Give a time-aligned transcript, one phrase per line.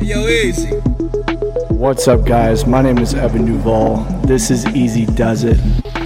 [0.00, 0.70] Yo, easy.
[1.68, 2.66] What's up, guys?
[2.66, 3.98] My name is Evan Duval.
[4.24, 5.56] This is Easy Does It.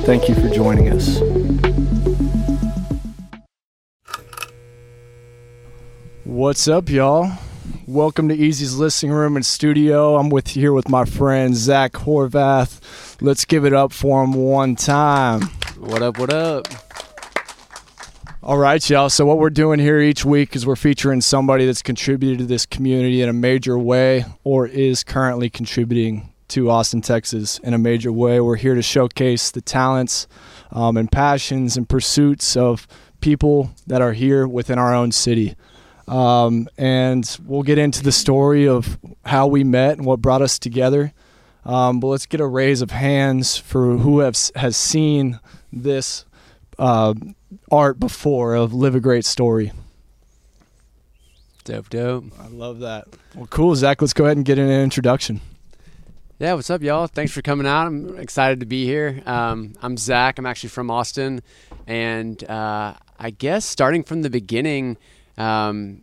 [0.05, 1.21] Thank you for joining us.
[6.25, 7.33] What's up, y'all?
[7.87, 10.17] Welcome to Easy's listening room and studio.
[10.17, 12.81] I'm with here with my friend Zach Horvath.
[13.23, 15.43] Let's give it up for him one time.
[15.79, 16.19] What up?
[16.19, 16.84] What up?
[18.47, 19.09] All right, y'all.
[19.09, 22.67] So what we're doing here each week is we're featuring somebody that's contributed to this
[22.67, 28.13] community in a major way or is currently contributing to Austin, Texas in a major
[28.13, 28.41] way.
[28.41, 30.29] We're here to showcase the talents
[30.71, 32.87] um, and passions and pursuits of
[33.23, 35.57] people that are here within our own city.
[36.07, 40.59] Um, and we'll get into the story of how we met and what brought us
[40.59, 41.15] together.
[41.65, 45.41] Um, but let's get a raise of hands for who have, has seen
[45.73, 46.27] this
[46.79, 47.15] uh,
[47.71, 49.73] art before of Live a Great Story.
[51.65, 52.25] Dope, dope.
[52.41, 53.09] I love that.
[53.35, 54.03] Well, cool, Zach.
[54.03, 55.41] Let's go ahead and get in an introduction.
[56.39, 57.07] Yeah, what's up, y'all?
[57.07, 57.87] Thanks for coming out.
[57.87, 59.23] I'm excited to be here.
[59.25, 60.39] Um, I'm Zach.
[60.39, 61.43] I'm actually from Austin,
[61.87, 64.99] and uh, I guess starting from the beginning,
[65.39, 66.03] um,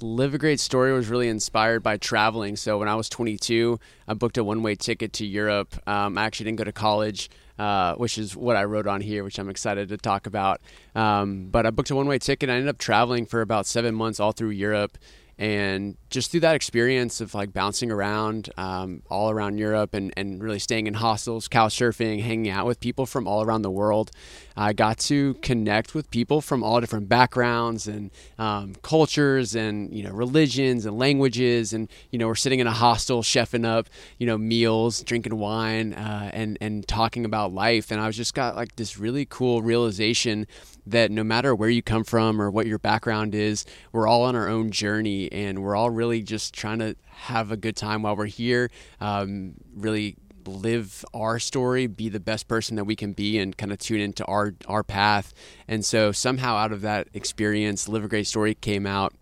[0.00, 2.56] Live a Great Story was really inspired by traveling.
[2.56, 3.78] So when I was 22,
[4.08, 5.76] I booked a one-way ticket to Europe.
[5.86, 7.30] Um, I actually didn't go to college.
[7.58, 10.60] Uh, which is what I wrote on here, which I'm excited to talk about.
[10.94, 12.50] Um, but I booked a one way ticket.
[12.50, 14.98] I ended up traveling for about seven months all through Europe.
[15.38, 20.42] And just through that experience of like bouncing around um, all around Europe and, and
[20.42, 24.10] really staying in hostels, couch surfing, hanging out with people from all around the world,
[24.56, 30.02] I got to connect with people from all different backgrounds and um, cultures and you
[30.04, 31.74] know religions and languages.
[31.74, 35.92] And you know we're sitting in a hostel, chefing up you know meals, drinking wine,
[35.92, 37.90] uh, and and talking about life.
[37.90, 40.46] And I was just got like this really cool realization
[40.86, 44.36] that no matter where you come from or what your background is, we're all on
[44.36, 48.16] our own journey and we're all really just trying to have a good time while
[48.16, 48.70] we're here.
[49.00, 53.72] Um, really live our story, be the best person that we can be, and kind
[53.72, 55.34] of tune into our our path.
[55.68, 59.12] And so somehow out of that experience, Live a Great Story came out.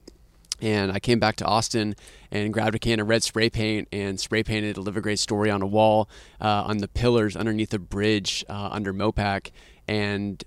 [0.61, 1.97] And I came back to Austin
[2.31, 5.19] and grabbed a can of red spray paint and spray painted a Live a Great
[5.19, 6.09] Story on a wall
[6.41, 9.51] uh, on the pillars underneath a bridge uh, under Mopac.
[9.89, 10.43] And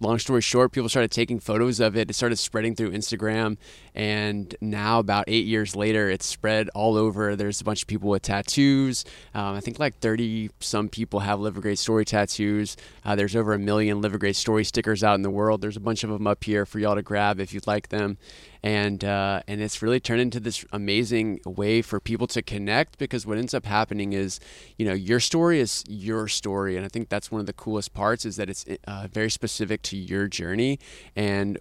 [0.00, 2.10] long story short, people started taking photos of it.
[2.10, 3.56] It started spreading through Instagram,
[3.94, 7.36] and now about eight years later, it's spread all over.
[7.36, 9.04] There's a bunch of people with tattoos.
[9.34, 12.76] Um, I think like 30 some people have Live a Great Story tattoos.
[13.04, 15.60] Uh, there's over a million Live a Great Story stickers out in the world.
[15.60, 18.18] There's a bunch of them up here for y'all to grab if you'd like them
[18.62, 23.26] and uh, and it's really turned into this amazing way for people to connect because
[23.26, 24.38] what ends up happening is
[24.76, 27.94] you know your story is your story and i think that's one of the coolest
[27.94, 30.78] parts is that it's uh, very specific to your journey
[31.16, 31.58] and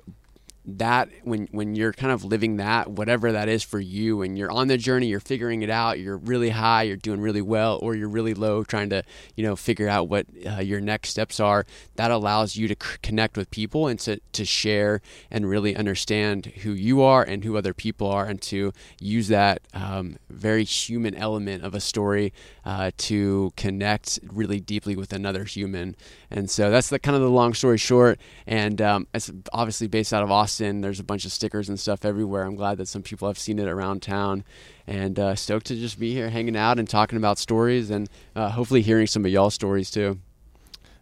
[0.78, 4.52] that when when you're kind of living that whatever that is for you and you're
[4.52, 7.96] on the journey you're figuring it out you're really high you're doing really well or
[7.96, 9.04] you're really low trying to
[9.36, 11.66] you know figure out what uh, your next steps are
[11.96, 16.48] that allows you to c- connect with people and to, to share and really understand
[16.64, 21.16] who you are and who other people are and to use that um, very human
[21.16, 22.34] element of a story
[22.66, 25.96] uh, to connect really deeply with another human.
[26.30, 28.20] And so that's the kind of the long story short.
[28.46, 30.82] And um, it's obviously based out of Austin Austin.
[30.82, 32.44] There's a bunch of stickers and stuff everywhere.
[32.44, 34.44] I'm glad that some people have seen it around town,
[34.86, 38.50] and uh, stoked to just be here hanging out and talking about stories, and uh,
[38.50, 40.20] hopefully hearing some of y'all stories too.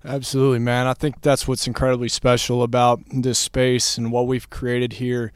[0.06, 0.86] Absolutely, man.
[0.86, 5.32] I think that's what's incredibly special about this space and what we've created here.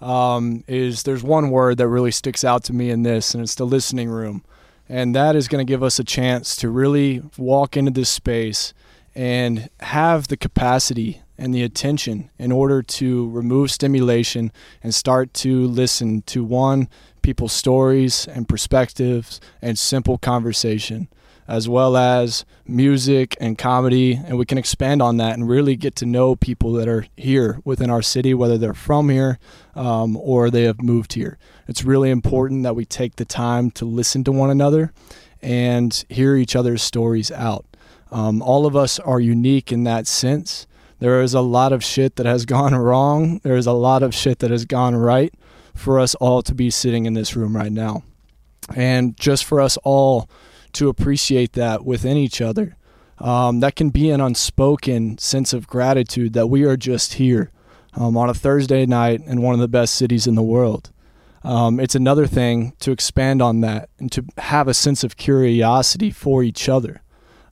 [0.00, 3.54] Um, is there's one word that really sticks out to me in this, and it's
[3.56, 4.42] the listening room.
[4.88, 8.72] And that is going to give us a chance to really walk into this space
[9.14, 14.52] and have the capacity and the attention in order to remove stimulation
[14.82, 16.88] and start to listen to one
[17.22, 21.08] people's stories and perspectives and simple conversation
[21.48, 24.14] as well as music and comedy.
[24.14, 27.60] And we can expand on that and really get to know people that are here
[27.64, 29.38] within our city whether they're from here
[29.74, 31.38] um, or they have moved here.
[31.68, 34.92] It's really important that we take the time to listen to one another
[35.42, 37.64] and hear each other's stories out.
[38.10, 40.66] Um, all of us are unique in that sense
[40.98, 44.14] there is a lot of shit that has gone wrong there is a lot of
[44.14, 45.34] shit that has gone right
[45.74, 48.02] for us all to be sitting in this room right now
[48.74, 50.28] and just for us all
[50.72, 52.76] to appreciate that within each other.
[53.18, 57.50] Um, that can be an unspoken sense of gratitude that we are just here
[57.94, 60.92] um, on a Thursday night in one of the best cities in the world.
[61.42, 66.10] Um, it's another thing to expand on that and to have a sense of curiosity
[66.10, 67.00] for each other,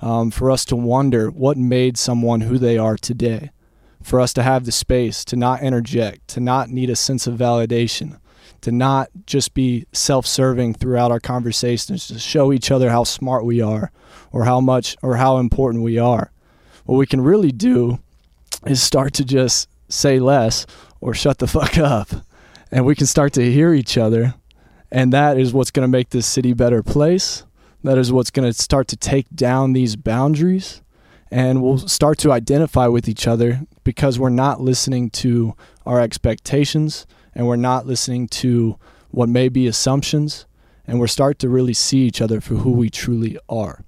[0.05, 3.51] um, for us to wonder what made someone who they are today,
[4.03, 7.39] for us to have the space to not interject, to not need a sense of
[7.39, 8.19] validation,
[8.61, 13.63] to not just be self-serving throughout our conversations to show each other how smart we
[13.63, 13.91] are
[14.31, 16.31] or how much or how important we are.
[16.85, 17.99] What we can really do
[18.67, 20.67] is start to just say less
[21.01, 22.11] or shut the fuck up.
[22.71, 24.35] And we can start to hear each other.
[24.93, 27.45] And that is what's going to make this city better place
[27.85, 30.83] that is what's going to start to take down these boundaries
[31.31, 35.55] and we'll start to identify with each other because we're not listening to
[35.85, 38.79] our expectations and we're not listening to
[39.11, 40.47] what may be assumptions
[40.87, 43.85] and we're start to really see each other for who we truly are.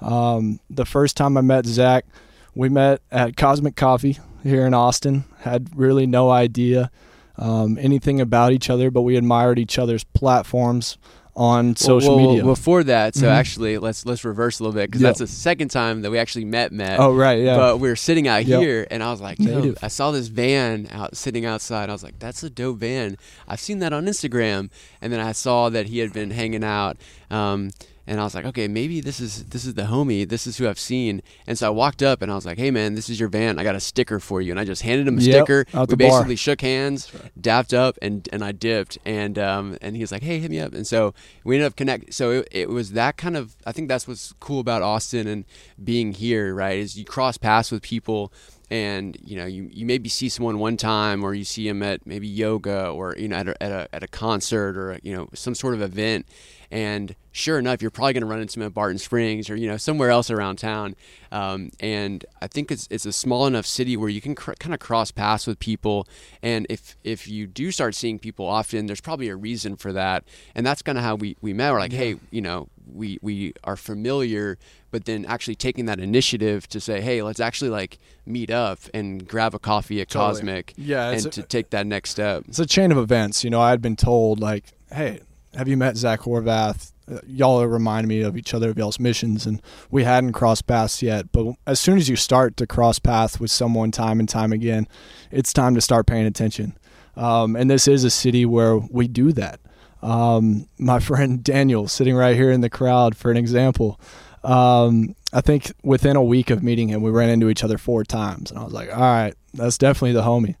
[0.00, 2.06] Um, the first time I met Zach,
[2.54, 5.24] we met at Cosmic Coffee here in Austin.
[5.40, 6.90] Had really no idea
[7.36, 10.98] um, anything about each other, but we admired each other's platforms
[11.36, 12.44] on social well, well, media.
[12.44, 13.30] Before that, so Mhm.
[13.32, 15.08] actually, let's let's reverse a little bit because Yeah.
[15.08, 16.70] that's the second time that we actually met.
[16.72, 17.00] Matt.
[17.00, 17.56] oh right, yeah.
[17.56, 18.60] But we were sitting out Yep.
[18.60, 21.88] here, and I was like, "Yo, I saw this van out sitting outside.
[21.88, 23.16] I was like, that's a dope van.
[23.48, 24.70] I've seen that on Instagram."
[25.02, 26.96] And then I saw that he had been hanging out,
[27.30, 27.70] um,
[28.06, 30.28] and I was like, "Okay, maybe this is this is the homie.
[30.28, 32.70] This is who I've seen." And so I walked up, and I was like, "Hey,
[32.70, 33.58] man, this is your van.
[33.58, 35.66] I got a sticker for you." And I just handed him a Yep, sticker.
[35.72, 36.10] we the bar.
[36.10, 37.10] basically shook hands,
[37.40, 38.98] dapped up, and and I dipped.
[39.04, 41.14] And um, and he was like, "Hey, hit me up." And so
[41.44, 42.12] we ended up connect.
[42.14, 43.56] So it, it was that kind of.
[43.66, 45.44] I think that's what's cool about Austin and
[45.82, 46.78] being here, right?
[46.78, 48.32] Is you cross paths with people
[48.70, 52.06] and you know you, you maybe see someone one time or you see them at
[52.06, 55.28] maybe yoga or you know at a, at a, at a concert or you know
[55.34, 56.26] some sort of event
[56.70, 59.66] and sure enough you're probably going to run into them at barton springs or you
[59.66, 60.94] know somewhere else around town.
[61.32, 64.72] Um, and i think it's, it's a small enough city where you can cr- kind
[64.72, 66.06] of cross paths with people.
[66.42, 70.24] And if if you do start seeing people often there's probably a reason for that.
[70.54, 71.72] And that's kind of how we, we met.
[71.72, 74.58] We're like hey you know we we are familiar
[74.90, 79.26] but then actually taking that initiative to say hey let's actually like meet up and
[79.26, 80.34] grab a coffee at Totally.
[80.34, 82.44] cosmic Yeah, and a- to take that next step.
[82.46, 83.42] it's a chain of events.
[83.42, 85.20] You know, I had been told like, "Hey,
[85.56, 86.92] have you met Zach Horvath?
[87.10, 89.60] Uh, y'all are reminding me of each other of y'all's missions, and
[89.90, 91.30] we hadn't crossed paths yet.
[91.32, 94.88] But as soon as you start to cross paths with someone time and time again,
[95.30, 96.76] it's time to start paying attention.
[97.16, 99.60] Um, and this is a city where we do that.
[100.02, 104.00] Um, my friend Daniel, sitting right here in the crowd, for an example.
[104.42, 108.04] Um, I think within a week of meeting him, we ran into each other four
[108.04, 110.56] times, and I was like, "All right, that's definitely the homie."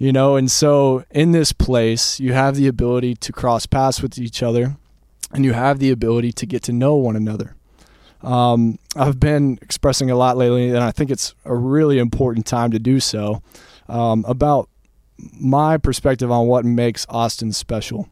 [0.00, 4.18] You know and so in this place you have the ability to cross paths with
[4.18, 4.76] each other
[5.32, 7.54] and you have the ability to get to know one another
[8.22, 12.72] um, i've been expressing a lot lately and i think it's a really important time
[12.72, 13.40] to do so
[13.88, 14.68] um, about
[15.38, 18.08] my perspective on what makes austin special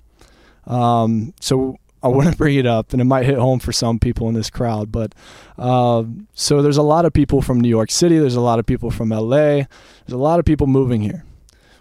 [0.67, 3.99] um, so I want to bring it up, and it might hit home for some
[3.99, 4.93] people in this crowd.
[4.93, 5.15] But
[5.57, 6.05] uh,
[6.35, 8.19] so there's a lot of people from New York City.
[8.19, 9.35] There's a lot of people from LA.
[9.37, 11.25] There's a lot of people moving here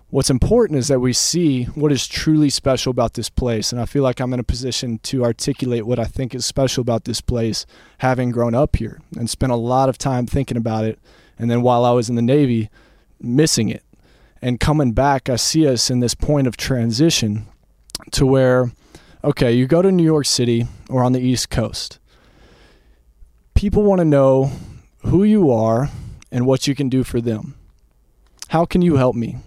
[0.10, 3.72] what's important is that we see what is truly special about this place.
[3.72, 6.82] And I feel like I'm in a position to articulate what I think is special
[6.82, 7.66] about this place,
[8.00, 11.00] having grown up here and spent a lot of time thinking about it.
[11.38, 12.70] And then while I was in the Navy,
[13.20, 13.84] missing it.
[14.42, 17.48] And coming back, I see us in this point of transition
[18.12, 18.72] to where,
[19.24, 22.00] okay, you go to New York City or on the East Coast.
[23.56, 24.52] People want to know
[25.00, 25.90] who you are
[26.32, 27.56] and what you can do for them.
[28.50, 29.38] How can you help me?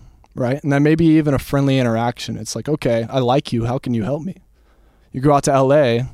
[0.41, 0.63] Right?
[0.63, 2.39] And then maybe even a friendly interaction.
[2.39, 3.67] It's like, okay, I like you.
[3.67, 4.37] How can you help me?
[5.13, 6.07] You go out to LA.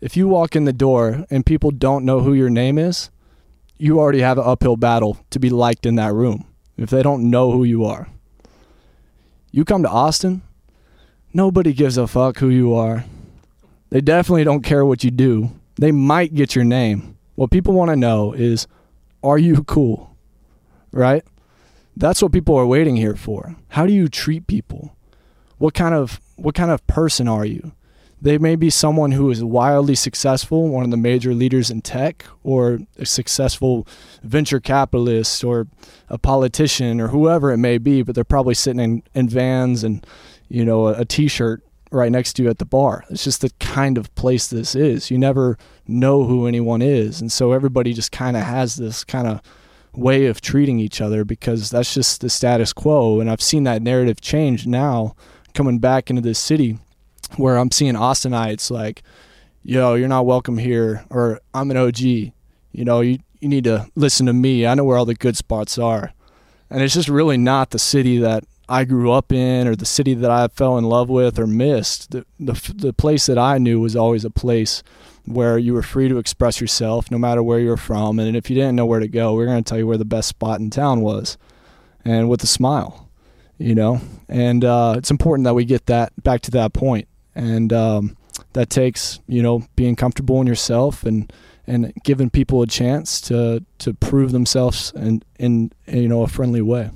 [0.00, 3.10] If you walk in the door and people don't know who your name is,
[3.78, 6.46] you already have an uphill battle to be liked in that room
[6.76, 8.08] if they don't know who you are.
[9.50, 10.42] You come to Austin,
[11.34, 13.04] nobody gives a fuck who you are.
[13.90, 15.50] They definitely don't care what you do.
[15.74, 17.18] They might get your name.
[17.34, 18.68] What people want to know is,
[19.24, 20.16] are you cool?
[20.92, 21.24] Right?
[21.96, 23.56] That's what people are waiting here for.
[23.68, 24.96] How do you treat people?
[25.58, 27.72] What kind of what kind of person are you?
[28.20, 32.24] They may be someone who is wildly successful, one of the major leaders in tech,
[32.44, 33.86] or a successful
[34.22, 35.66] venture capitalist, or
[36.08, 40.06] a politician, or whoever it may be, but they're probably sitting in, in vans and,
[40.48, 43.04] you know, a, a t shirt right next to you at the bar.
[43.10, 45.10] It's just the kind of place this is.
[45.10, 45.58] You never
[45.88, 47.20] know who anyone is.
[47.20, 49.40] And so everybody just kind of has this kind of
[49.94, 53.20] way of treating each other because that's just the status quo.
[53.20, 55.14] And I've seen that narrative change now
[55.54, 56.78] coming back into this city
[57.36, 59.02] where I'm seeing Austinites like,
[59.62, 62.00] yo, you're not welcome here, or I'm an OG.
[62.00, 62.32] You
[62.72, 64.66] know, you, you need to listen to me.
[64.66, 66.12] I know where all the good spots are.
[66.70, 70.14] And it's just really not the city that I grew up in or the city
[70.14, 72.12] that I fell in love with or missed.
[72.12, 74.82] The, the, the place that I knew was always a place
[75.24, 78.18] where you were free to express yourself no matter where you're from.
[78.18, 79.98] And if you didn't know where to go, we are going to tell you where
[79.98, 81.38] the best spot in town was
[82.04, 83.08] and with a smile,
[83.58, 84.00] you know?
[84.28, 87.08] And uh, it's important that we get that back to that point.
[87.34, 88.16] And um,
[88.52, 91.32] that takes, you know, being comfortable in yourself and,
[91.66, 96.28] and giving people a chance to, to prove themselves in, in, in you know, a
[96.28, 96.90] friendly way.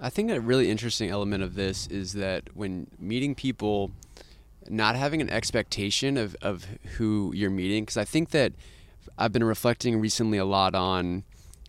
[0.00, 3.90] I think a really interesting element of this is that when meeting people,
[4.70, 8.52] not having an expectation of, of who you're meeting, because I think that
[9.16, 11.24] I've been reflecting recently a lot on,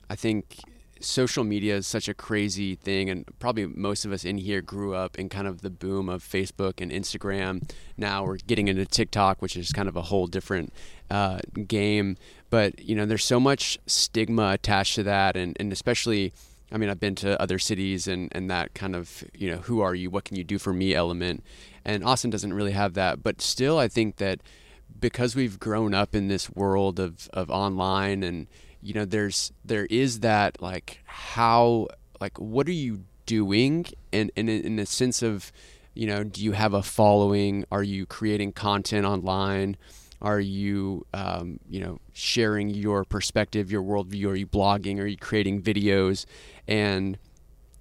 [0.09, 0.59] I think
[1.01, 4.93] social media is such a crazy thing, and probably most of us in here grew
[4.93, 7.69] up in kind of the boom of Facebook and Instagram.
[7.97, 10.73] Now we're getting into TikTok, which is kind of a whole different
[11.09, 12.17] uh, game.
[12.49, 16.33] But you know, there's so much stigma attached to that, and, and especially
[16.71, 19.81] I mean, I've been to other cities and, and that kind of, you know, who
[19.81, 20.09] are you?
[20.09, 21.43] What can you do for me element.
[21.89, 23.23] And Austin doesn't really have that.
[23.23, 24.41] But still, I think that
[24.99, 28.47] because we've grown up in this world of, of online and,
[28.81, 31.87] you know, there's, there is that like, how,
[32.21, 33.87] like, what are you doing?
[34.13, 35.51] And, and in a sense of,
[35.95, 37.65] you know, do you have a following?
[37.71, 39.75] Are you creating content online?
[40.21, 44.27] Are you, um, you know, sharing your perspective, your worldview?
[44.27, 44.99] Are you blogging?
[44.99, 46.25] Are you creating videos?
[46.67, 47.17] And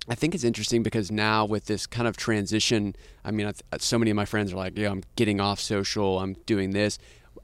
[0.09, 4.11] I think it's interesting because now with this kind of transition, I mean, so many
[4.11, 6.19] of my friends are like, "Yeah, I'm getting off social.
[6.19, 6.99] I'm doing this."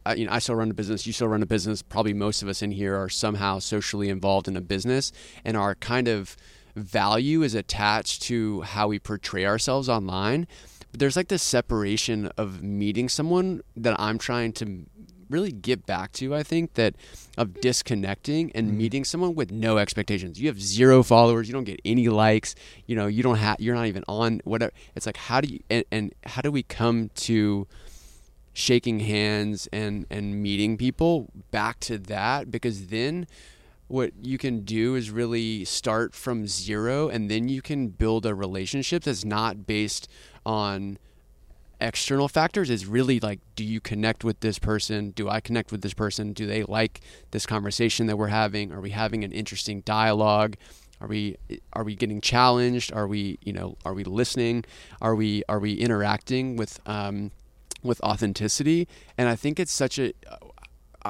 [0.06, 1.06] I, you know, I still run a business.
[1.06, 1.82] You still run a business.
[1.82, 5.12] Probably most of us in here are somehow socially involved in a business,
[5.44, 6.36] and our kind of
[6.74, 10.46] value is attached to how we portray ourselves online
[10.90, 14.86] But there's like this separation of meeting someone that I'm trying to
[15.30, 16.34] really get back to.
[16.34, 16.94] I think that
[17.36, 18.78] of disconnecting and mm-hmm.
[18.78, 20.40] meeting someone with no expectations.
[20.40, 21.48] You have zero followers.
[21.48, 22.54] You don't get any likes.
[22.86, 23.60] You know, you don't have.
[23.60, 24.72] You're not even on whatever.
[24.94, 27.66] It's like how do you and, and how do we come to
[28.52, 33.26] shaking hands and and meeting people back to that because then
[33.88, 38.34] what you can do is really start from zero and then you can build a
[38.34, 40.08] relationship that's not based
[40.46, 40.98] on
[41.84, 45.10] external factors is really like do you connect with this person?
[45.10, 46.32] Do i connect with this person?
[46.32, 47.00] Do they like
[47.30, 48.72] this conversation that we're having?
[48.72, 50.56] Are we having an interesting dialogue?
[51.00, 51.36] Are we
[51.72, 52.92] are we getting challenged?
[52.92, 54.64] Are we you know are we listening?
[55.00, 57.30] Are we are we interacting with um,
[57.82, 58.88] with authenticity?
[59.18, 60.12] And i think it's such a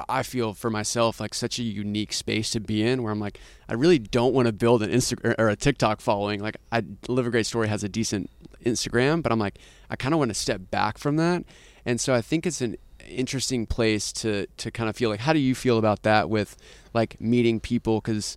[0.09, 3.39] I feel for myself like such a unique space to be in where I'm like,
[3.69, 6.41] I really don't want to build an Instagram or a TikTok following.
[6.41, 8.29] Like, I Live a Great Story has a decent
[8.65, 9.59] Instagram, but I'm like,
[9.91, 11.45] I kind of want to step back from that.
[11.87, 15.33] And so I think it's an interesting place to, to kind of feel like, how
[15.33, 16.57] do you feel about that with
[16.95, 18.01] like meeting people?
[18.01, 18.37] Cause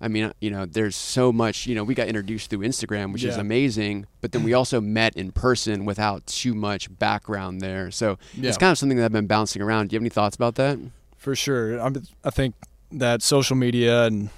[0.00, 3.22] I mean, you know, there's so much, you know, we got introduced through Instagram, which
[3.22, 3.30] yeah.
[3.30, 7.90] is amazing, but then we also met in person without too much background there.
[7.90, 8.48] So yeah.
[8.48, 9.88] it's kind of something that I've been bouncing around.
[9.88, 10.78] Do you have any thoughts about that?
[11.16, 11.80] For sure.
[11.80, 11.90] I,
[12.24, 12.54] I think
[12.92, 14.30] that social media and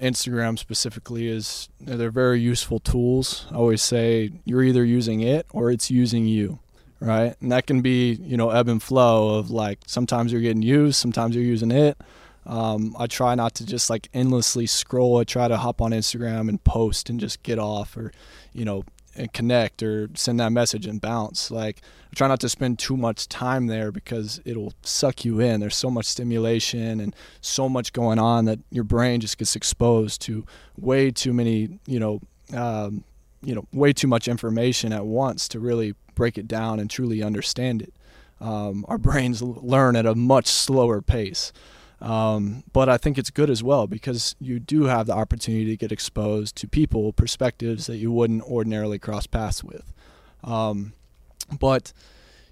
[0.00, 3.46] Instagram specifically is they're very useful tools.
[3.50, 6.58] I always say you're either using it or it's using you,
[7.00, 7.36] right?
[7.40, 10.96] And that can be, you know, ebb and flow of like sometimes you're getting used,
[10.96, 11.98] sometimes you're using it.
[12.46, 15.18] Um, I try not to just like endlessly scroll.
[15.18, 18.10] I try to hop on Instagram and post and just get off or,
[18.54, 18.84] you know,
[19.18, 21.50] and connect or send that message and bounce.
[21.50, 25.60] Like I try not to spend too much time there because it'll suck you in.
[25.60, 30.22] There's so much stimulation and so much going on that your brain just gets exposed
[30.22, 30.46] to
[30.76, 32.20] way too many, you know,
[32.54, 33.04] um,
[33.42, 37.22] you know, way too much information at once to really break it down and truly
[37.22, 37.92] understand it.
[38.40, 41.52] Um, our brains learn at a much slower pace.
[42.00, 45.76] Um, but I think it's good as well because you do have the opportunity to
[45.76, 49.92] get exposed to people, perspectives that you wouldn't ordinarily cross paths with.
[50.44, 50.92] Um,
[51.58, 51.92] but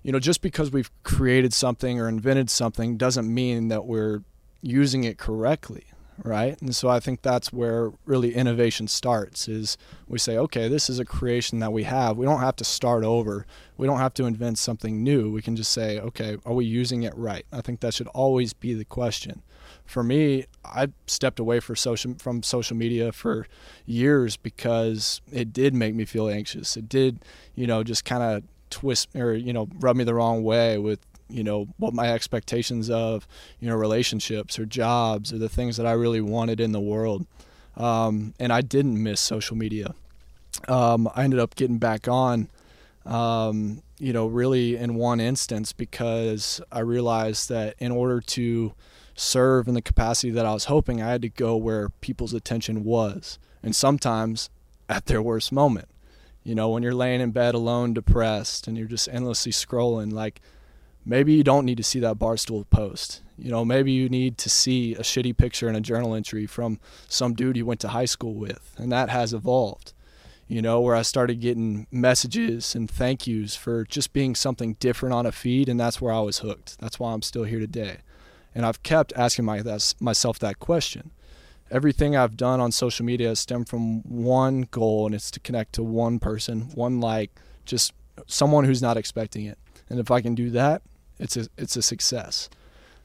[0.02, 4.22] you know, just because we've created something or invented something doesn't mean that we're
[4.62, 5.84] using it correctly,
[6.25, 6.61] right?
[6.61, 9.76] And so I think that's where really innovation starts is
[10.08, 12.16] we say, okay, this is a creation that we have.
[12.16, 13.46] We don't have to start over.
[13.76, 15.30] We don't have to invent something new.
[15.30, 17.44] We can just say, okay, are we using it right?
[17.52, 19.42] I think that should always be the question.
[19.85, 23.46] For me, I stepped away for social from social media for
[23.85, 26.76] years because it did make me feel anxious.
[26.76, 27.20] It did,
[27.54, 30.99] you know, just kind of twist or you know rub me the wrong way with
[31.28, 33.26] you know what my expectations of
[33.61, 37.26] you know relationships or jobs or the things that I really wanted in the world.
[37.76, 39.95] Um, and I didn't miss social media.
[40.68, 42.49] Um, I ended up getting back on,
[43.04, 48.73] um, you know, really in one instance because I realized that in order to
[49.14, 52.83] serve in the capacity that I was hoping, I had to go where people's attention
[52.85, 54.49] was, and sometimes
[54.88, 55.88] at their worst moment.
[56.45, 60.40] You know, when you're laying in bed alone, depressed, and you're just endlessly scrolling, like
[61.06, 63.22] maybe you don't need to see that barstool post.
[63.38, 66.80] You know, maybe you need to see a shitty picture in a journal entry from
[67.08, 69.92] some dude you went to high school with, and that has evolved.
[70.48, 75.14] You know, where I started getting messages and thank yous for just being something different
[75.14, 76.78] on a feed, and that's where I was hooked.
[76.78, 77.98] That's why I'm still here today.
[78.54, 79.62] And I've kept asking my,
[80.00, 81.10] myself that question.
[81.70, 85.75] Everything I've done on social media has stemmed from one goal, and it's to connect
[85.75, 87.32] to one person, one like,
[87.64, 87.92] just
[88.26, 89.58] someone who's not expecting it.
[89.90, 90.82] And if I can do that,
[91.18, 92.49] it's a it's a success.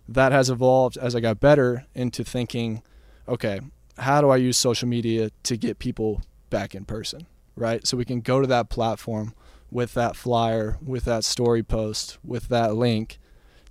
[0.07, 2.81] That has evolved as I got better into thinking,
[3.27, 3.61] okay,
[3.97, 7.85] how do I use social media to get people back in person, right?
[7.85, 9.33] So we can go to that platform
[9.69, 13.19] with that flyer, with that story post, with that link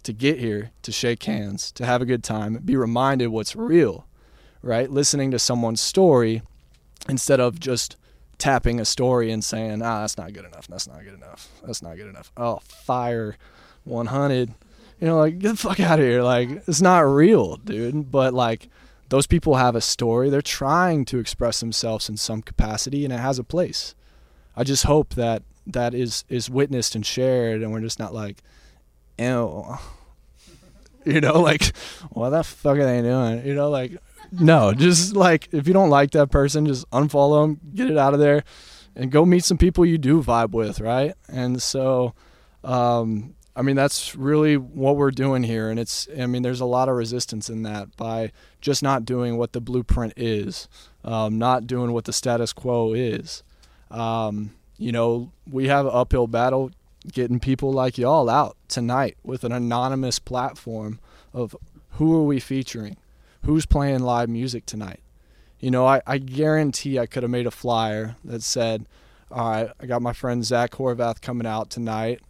[0.03, 4.07] to get here, to shake hands, to have a good time, be reminded what's real,
[4.63, 4.91] right?
[4.91, 6.43] Listening to someone's story
[7.09, 7.97] instead of just
[8.39, 10.67] tapping a story and saying, ah, that's not good enough.
[10.69, 11.49] That's not good enough.
[11.65, 12.33] That's not good enough.
[12.37, 13.37] Oh, fire
[13.85, 14.55] 100
[15.01, 16.23] you know like get the fuck out of here.
[16.23, 18.11] Like it's not real dude.
[18.11, 18.69] But like
[19.09, 20.31] those people have a story.
[20.31, 23.95] They're trying to express themselves in some capacity and it has a place.
[24.57, 28.43] I just hope that that is is witnessed and shared and we're just not like
[29.19, 29.77] ew.
[31.07, 31.75] You know like
[32.11, 33.47] what the fuck are they doing?
[33.47, 33.97] You know like
[34.31, 38.13] no just like if you don't like that person just unfollow them get it out
[38.13, 38.45] of there
[38.95, 41.15] and go meet some people you do vibe with right?
[41.27, 42.13] And so
[42.63, 45.71] um I mean, that's really what we're doing here.
[45.71, 49.37] And it's, I mean, there's a lot of resistance in that by just not doing
[49.37, 50.69] what the blueprint is,
[51.05, 53.43] um, not doing what the status quo is.
[53.91, 56.71] Um, you know, we have an uphill battle
[57.13, 61.01] getting people like y'all out tonight with an anonymous platform
[61.35, 61.57] of
[61.93, 62.97] who are we featuring?
[63.45, 65.01] Who's playing live music tonight?
[65.59, 68.87] You know, I, I guarantee I could have made a flyer that said,
[69.31, 72.21] all right, I got my friend Zach Horvath coming out tonight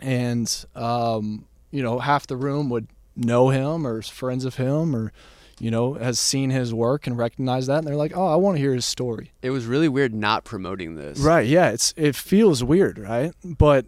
[0.00, 4.94] and um, you know half the room would know him or is friends of him
[4.94, 5.12] or
[5.58, 7.78] you know has seen his work and recognize that.
[7.78, 9.32] And they're like oh i want to hear his story.
[9.42, 11.18] It was really weird not promoting this.
[11.18, 13.32] Right yeah it's it feels weird right?
[13.44, 13.86] But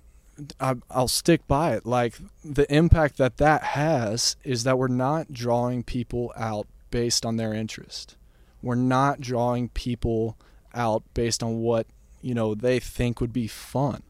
[0.58, 1.86] I, i'll stick by it.
[1.86, 7.36] Like the impact that that has is that we're not drawing people out based on
[7.36, 8.16] their interest.
[8.62, 10.36] We're not drawing people
[10.74, 11.86] out based on what
[12.20, 14.02] you know they think would be fun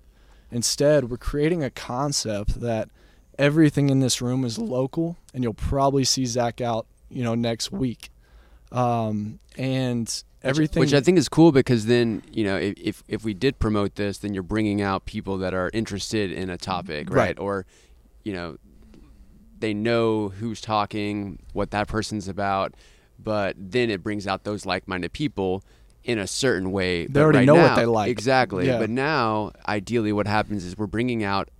[0.50, 2.88] Instead, we're creating a concept that
[3.38, 7.72] everything in this room is local, and you'll probably see Zach out, you know, next
[7.72, 8.10] week.
[8.72, 13.24] Um, and everything, which, which, I think is cool because then you know if if
[13.24, 17.10] we did promote this, then you're bringing out people that are interested in a topic,
[17.10, 17.16] right?
[17.16, 17.38] right.
[17.38, 17.66] Or
[18.24, 18.58] you know,
[19.58, 22.74] they know who's talking, what that person's about,
[23.18, 25.64] but then it brings out those like-minded people
[26.04, 27.06] in a certain way.
[27.06, 28.10] They already right know now, what they like.
[28.10, 28.66] Exactly.
[28.66, 28.78] Yeah.
[28.78, 31.50] But now, ideally, what happens is we're bringing out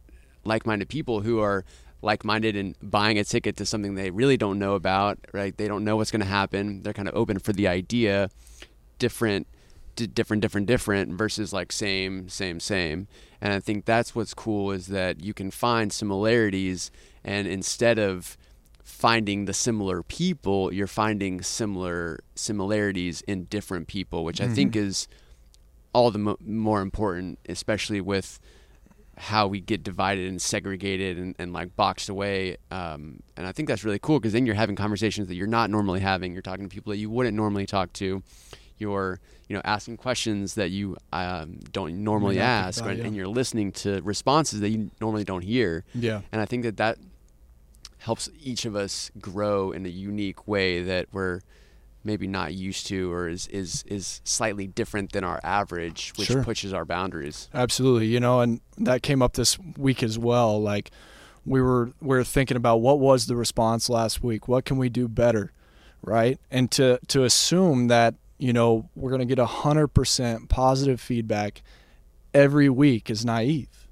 [0.45, 1.65] like-minded people who are
[2.03, 5.19] like-minded and buying a ticket to something they really don't know about.
[5.33, 5.57] Right?
[5.57, 6.83] They don't know what's going to happen.
[6.83, 8.31] They're kind of open for the idea.
[8.99, 9.47] Different,
[9.97, 13.09] d- different, different, different versus like same, same, same.
[13.41, 16.91] And I think that's what's cool is that you can find similarities,
[17.25, 18.37] and instead of
[18.83, 24.51] finding the similar people, you're finding similar similarities in different people, which mm-hmm.
[24.51, 25.09] I think is
[25.93, 28.39] all the mo- more important, especially with
[29.17, 32.57] how we get divided and segregated and, and like boxed away.
[32.71, 35.69] Um, and I think that's really cool because then you're having conversations that you're not
[35.69, 36.33] normally having.
[36.33, 38.23] You're talking to people that you wouldn't normally talk to.
[38.79, 43.05] You're, you know, asking questions that you um, don't normally ask, and, yeah.
[43.05, 45.85] and, you're listening to responses that you normally don't hear.
[45.95, 46.23] Yeah.
[46.33, 46.97] And I think that that
[48.01, 51.41] helps each of us grow in a unique way that we're
[52.03, 56.43] maybe not used to or is is is slightly different than our average which sure.
[56.43, 60.91] pushes our boundaries absolutely you know and that came up this week as well like
[61.45, 64.89] we were we are thinking about what was the response last week what can we
[64.89, 65.53] do better
[66.03, 66.39] right?
[66.51, 71.01] And to to assume that you know we're going to get a hundred percent positive
[71.01, 71.63] feedback
[72.33, 73.89] every week is naive,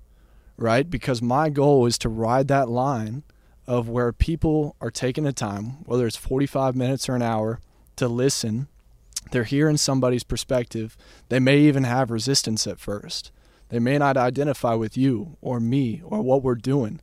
[0.56, 0.88] right?
[0.88, 3.24] Because my goal is to ride that line
[3.68, 7.60] of where people are taking the time, whether it's 45 minutes or an hour,
[7.96, 8.66] to listen.
[9.30, 10.96] They're hearing somebody's perspective.
[11.28, 13.30] They may even have resistance at first.
[13.68, 17.00] They may not identify with you or me or what we're doing.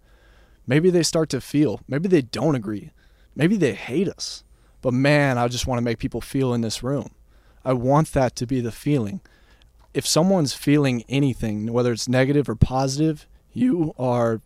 [0.65, 2.89] Maybe they start to feel, maybe they don't agree.
[3.35, 4.43] Maybe they hate us.
[4.81, 7.11] But man, I just want to make people feel in this room.
[7.63, 9.21] I want that to be the feeling.
[9.93, 14.41] If someone's feeling anything, whether it's negative or positive, you are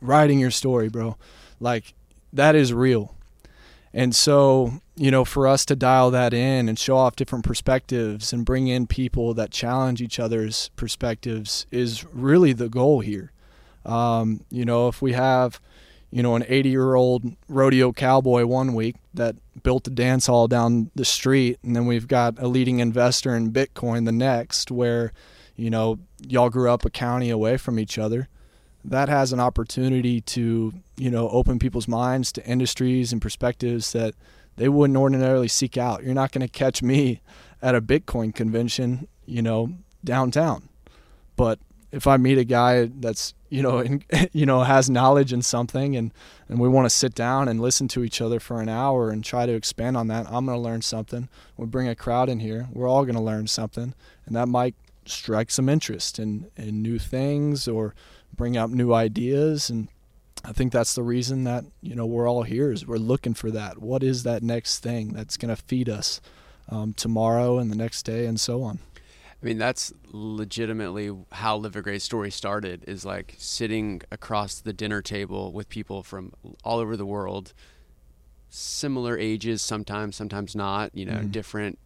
[0.00, 1.16] writing your story, bro.
[1.60, 1.94] Like
[2.32, 3.14] that is real.
[3.92, 8.32] And so, you know, for us to dial that in and show off different perspectives
[8.32, 13.32] and bring in people that challenge each other's perspectives is really the goal here.
[13.84, 15.60] Um, you know, if we have,
[16.12, 20.46] you know, an 80 year old rodeo cowboy one week that built a dance hall
[20.46, 25.12] down the street, and then we've got a leading investor in Bitcoin the next, where,
[25.56, 28.28] you know, y'all grew up a county away from each other
[28.84, 34.14] that has an opportunity to you know open people's minds to industries and perspectives that
[34.56, 36.02] they wouldn't ordinarily seek out.
[36.02, 37.20] You're not going to catch me
[37.62, 39.72] at a Bitcoin convention, you know,
[40.04, 40.68] downtown.
[41.36, 41.58] But
[41.92, 45.96] if I meet a guy that's you know in, you know has knowledge in something
[45.96, 46.12] and
[46.48, 49.24] and we want to sit down and listen to each other for an hour and
[49.24, 51.28] try to expand on that, I'm going to learn something.
[51.56, 53.94] We bring a crowd in here, we're all going to learn something,
[54.26, 54.74] and that might
[55.06, 57.94] strike some interest in in new things or
[58.40, 59.88] bring up new ideas and
[60.42, 63.50] I think that's the reason that you know we're all here is we're looking for
[63.50, 63.76] that.
[63.76, 66.22] What is that next thing that's going to feed us
[66.70, 68.78] um, tomorrow and the next day and so on.
[68.96, 72.82] I mean, that's legitimately how Live a Great Story started.
[72.86, 76.32] Is like sitting across the dinner table with people from
[76.64, 77.52] all over the world,
[78.48, 80.94] similar ages, sometimes, sometimes not.
[80.94, 81.30] You know, mm.
[81.30, 81.78] different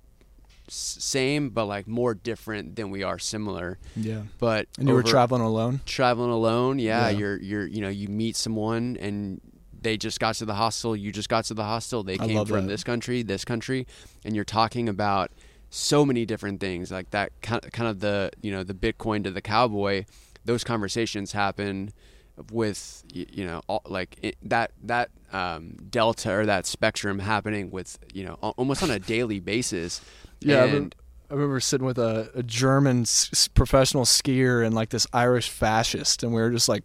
[0.69, 3.79] same but like more different than we are similar.
[3.97, 4.23] Yeah.
[4.39, 5.81] But and you were traveling alone.
[5.87, 7.19] Traveling alone, yeah, yeah.
[7.19, 9.41] You're you're you know you meet someone and
[9.85, 10.97] they just got to the hostel.
[10.97, 12.03] You just got to the hostel.
[12.03, 12.73] They came from that.
[12.73, 13.87] this country, this country,
[14.25, 15.31] and you're talking about
[15.71, 17.31] so many different things like that.
[17.43, 20.07] Kind of the you know the Bitcoin to the cowboy.
[20.45, 21.93] Those conversations happen
[22.51, 27.99] with you know all, like it, that that um, delta or that spectrum happening with
[28.13, 30.01] you know almost on a daily basis
[30.45, 30.95] yeah, and,
[31.31, 36.23] I remember sitting with a, a German s- professional skier and like this Irish fascist,
[36.23, 36.85] and we were just like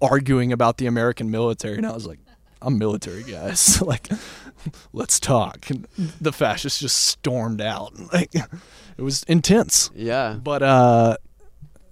[0.00, 2.18] arguing about the American military, and I was like,
[2.60, 3.80] "I'm military, guys.
[3.82, 4.08] like,
[4.92, 5.88] let's talk." And
[6.20, 7.92] the fascist just stormed out.
[8.12, 9.90] Like, it was intense.
[9.94, 11.16] Yeah, but uh,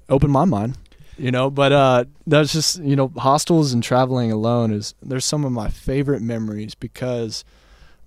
[0.09, 0.77] opened my mind
[1.17, 5.45] you know but uh that's just you know hostels and traveling alone is there's some
[5.45, 7.45] of my favorite memories because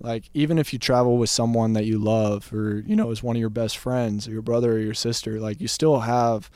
[0.00, 3.36] like even if you travel with someone that you love or you know is one
[3.36, 6.50] of your best friends or your brother or your sister like you still have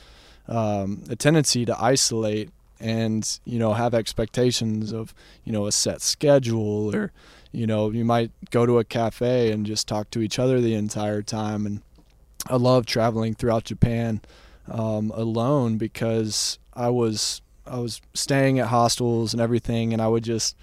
[0.49, 6.01] um, a tendency to isolate and you know have expectations of you know a set
[6.01, 7.13] schedule or
[7.53, 10.75] you know you might go to a cafe and just talk to each other the
[10.75, 11.67] entire time.
[11.67, 11.83] And
[12.49, 14.21] i love traveling throughout japan
[14.69, 20.25] um, alone because i was i was staying at hostels and everything and i would
[20.25, 20.57] just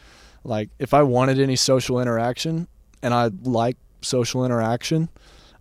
[0.46, 2.68] like if I wanted any social interaction
[3.02, 5.10] and I like social interaction,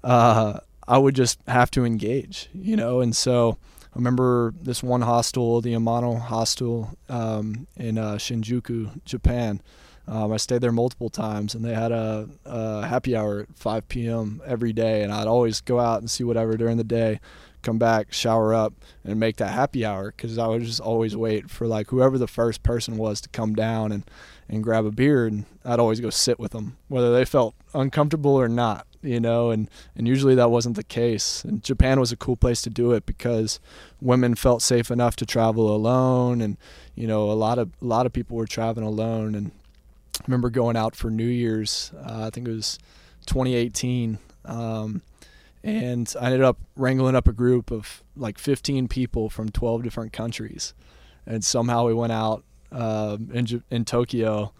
[0.04, 3.00] uh, I would just have to engage, you know.
[3.00, 9.60] And so I remember this one hostel, the Amano hostel um, in uh, Shinjuku, Japan.
[10.06, 13.88] Um, I stayed there multiple times, and they had a, a, happy hour at 5
[13.88, 14.42] p.m.
[14.44, 17.20] every day, and I'd always go out and see whatever during the day,
[17.62, 21.50] come back, shower up, and make that happy hour because I would just always wait
[21.50, 24.04] for like whoever the first person was to come down and
[24.48, 28.34] and grab a beer and I'd always go sit with them whether they felt uncomfortable
[28.34, 31.44] or not you know and and usually that wasn't the case.
[31.44, 33.60] And Japan was a cool place to do it because
[34.00, 36.56] women felt safe enough to travel alone and
[36.94, 39.34] you know a lot of a lot of people were traveling alone.
[39.34, 39.52] And
[40.18, 42.78] I remember going out for New Year's uh, I think it was
[43.26, 45.02] 2018 um,
[45.62, 50.12] and I ended up wrangling up a group of like 15 people from 12 different
[50.12, 50.74] countries.
[51.26, 54.52] And somehow we went out uh, in in Tokyo,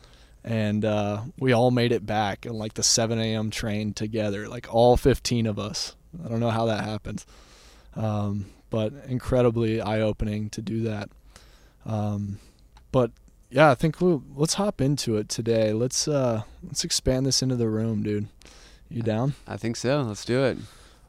[0.45, 3.51] and uh, we all made it back in like the 7 a.m.
[3.51, 5.97] train together, like all 15 of us.
[6.25, 7.25] I don't know how that happened,
[7.97, 11.09] um, but incredibly eye-opening to do that.
[11.85, 12.39] Um,
[12.93, 13.11] but
[13.51, 15.73] yeah, I think we'll, let's hop into it today.
[15.73, 18.29] Let's uh, let's expand this into the room, dude.
[18.89, 19.35] You down?
[19.47, 20.03] I think so.
[20.03, 20.59] Let's do it.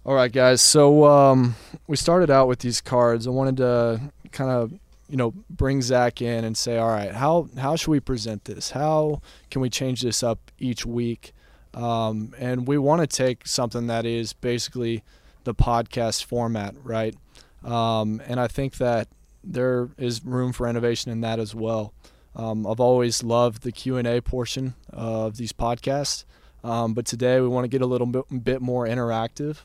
[0.06, 0.62] All right, guys.
[0.62, 1.56] So um,
[1.88, 3.28] we started out with these cards.
[3.28, 4.74] I wanted to kind of
[5.10, 8.72] you know, bring Zach in and say, all right, how how should we present this?
[8.72, 11.34] How can we change this up each week?
[11.74, 15.04] Um, and we want to take something that is basically
[15.44, 17.15] the podcast format, right?
[17.63, 19.08] Um, and I think that
[19.44, 21.94] there is room for innovation in that as well.
[22.36, 26.26] Um, I've always loved the Q and A portion of these podcasts,
[26.63, 29.60] um, but today we want to get a little bit, bit more interactive,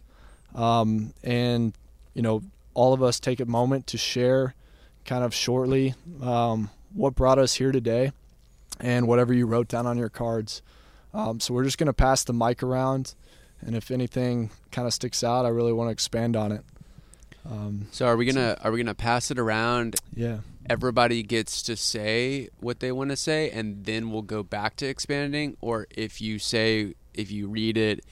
[0.54, 1.74] um, and
[2.14, 2.42] you know,
[2.74, 4.54] all of us take a moment to share,
[5.04, 8.12] kind of shortly, um, what brought us here today,
[8.78, 10.62] and whatever you wrote down on your cards.
[11.12, 13.14] Um, so we're just going to pass the mic around,
[13.60, 16.64] and if anything kind of sticks out, I really want to expand on it.
[17.48, 19.96] Um, so are we gonna are we gonna pass it around?
[20.14, 20.38] Yeah.
[20.68, 24.86] Everybody gets to say what they want to say, and then we'll go back to
[24.86, 25.56] expanding.
[25.60, 28.04] Or if you say if you read it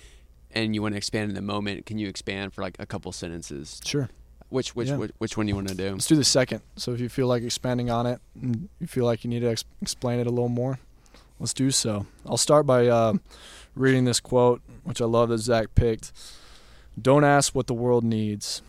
[0.51, 3.13] and you want to expand in the moment, can you expand for like a couple
[3.13, 3.81] sentences?
[3.85, 4.09] Sure.
[4.51, 4.97] Which which yeah.
[4.97, 5.93] which, which, one do you want to do?
[5.93, 6.63] Let's do the second.
[6.77, 9.51] So if you feel like expanding on it, and you feel like you need to
[9.51, 10.79] ex- explain it a little more,
[11.39, 12.07] let's do so.
[12.25, 13.15] I'll start by uh,
[13.75, 16.13] reading this quote, which I love that Zach picked.
[17.01, 18.63] Don't ask what the world needs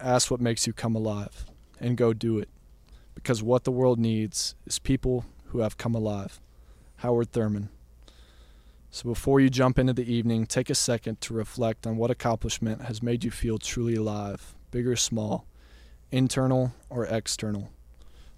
[0.00, 1.44] ask what makes you come alive
[1.80, 2.48] and go do it.
[3.14, 6.40] Because what the world needs is people who have come alive.
[6.96, 7.68] Howard Thurman.
[8.90, 12.82] So before you jump into the evening, take a second to reflect on what accomplishment
[12.82, 15.46] has made you feel truly alive, big or small,
[16.12, 17.70] internal or external.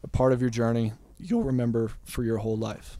[0.05, 2.96] A part of your journey you'll remember for your whole life.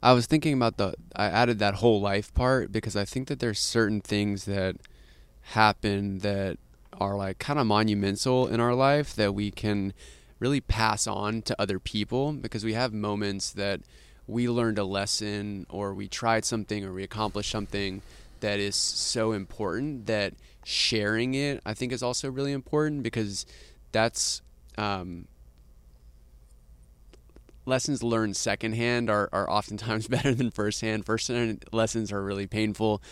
[0.00, 3.40] I was thinking about the I added that whole life part because I think that
[3.40, 4.76] there's certain things that
[5.42, 6.58] happen that
[6.92, 9.92] are like kind of monumental in our life that we can
[10.38, 13.80] really pass on to other people because we have moments that
[14.28, 18.00] we learned a lesson or we tried something or we accomplished something
[18.40, 23.46] that is so important that sharing it I think is also really important because
[23.92, 24.42] that's
[24.78, 25.26] um,
[27.66, 31.06] lessons learned secondhand are, are oftentimes better than firsthand.
[31.06, 33.02] Firsthand lessons are really painful.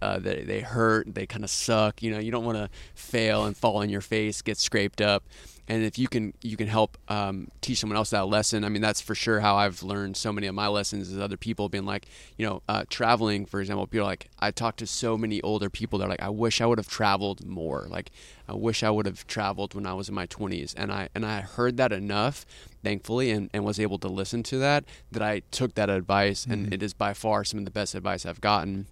[0.00, 1.14] Uh, they, they hurt.
[1.14, 2.02] They kind of suck.
[2.02, 5.24] You know, you don't want to fail and fall on your face, get scraped up.
[5.66, 8.64] And if you can, you can help um, teach someone else that lesson.
[8.64, 11.36] I mean, that's for sure how I've learned so many of my lessons is other
[11.36, 15.16] people being like, you know, uh, traveling, for example, people like, I talk to so
[15.16, 17.86] many older people that are like, I wish I would have traveled more.
[17.88, 18.10] Like,
[18.46, 20.74] I wish I would have traveled when I was in my 20s.
[20.76, 22.44] And I, and I heard that enough
[22.84, 26.52] thankfully, and, and was able to listen to that, that I took that advice, mm-hmm.
[26.52, 28.86] and it is by far some of the best advice I've gotten,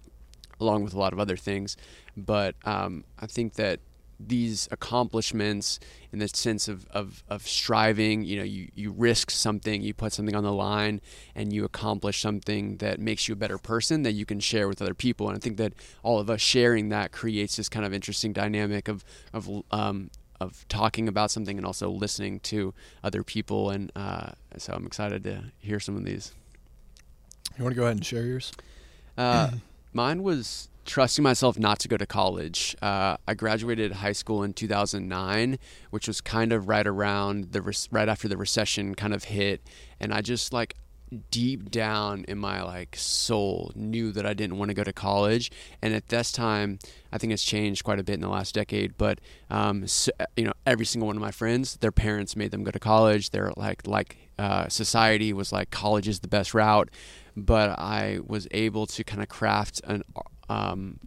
[0.59, 1.77] along with a lot of other things.
[2.17, 3.79] But um, I think that
[4.29, 5.79] these accomplishments
[6.13, 10.13] in the sense of, of, of striving you know you, you risk something you put
[10.13, 11.01] something on the line
[11.35, 14.81] and you accomplish something that makes you a better person that you can share with
[14.83, 17.93] other people and i think that all of us sharing that creates this kind of
[17.93, 20.11] interesting dynamic of, of um,
[20.43, 23.71] of talking about something and also listening to other people.
[23.71, 26.33] And uh, so I'm excited to hear some of these.
[27.57, 28.53] You want to go ahead and share yours?
[29.17, 29.51] Uh,
[29.93, 32.77] mine was trusting myself not to go to college.
[32.83, 35.59] Uh, I graduated high school in 2009,
[35.91, 39.63] which was kind of right around the right after the recession kind of hit,
[40.01, 40.75] and I just like
[41.31, 45.51] deep down in my like soul knew that I didn't want to go to college.
[45.81, 46.79] And at this time,
[47.13, 48.97] I think it's changed quite a bit in the last decade.
[48.97, 52.65] But um, so, you know, every single one of my friends, their parents made them
[52.65, 53.31] go to college.
[53.31, 56.91] They're like like uh, society was like college is the best route.
[57.37, 60.03] But I was able to kind of craft an
[60.53, 60.99] um,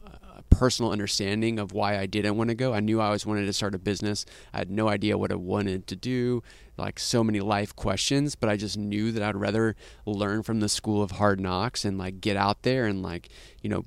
[0.49, 2.73] personal understanding of why I didn't want to go.
[2.73, 4.25] I knew I always wanted to start a business.
[4.53, 6.43] I had no idea what I wanted to do,
[6.77, 10.69] like so many life questions, but I just knew that I'd rather learn from the
[10.69, 13.29] school of hard knocks and like get out there and like,
[13.62, 13.84] you know,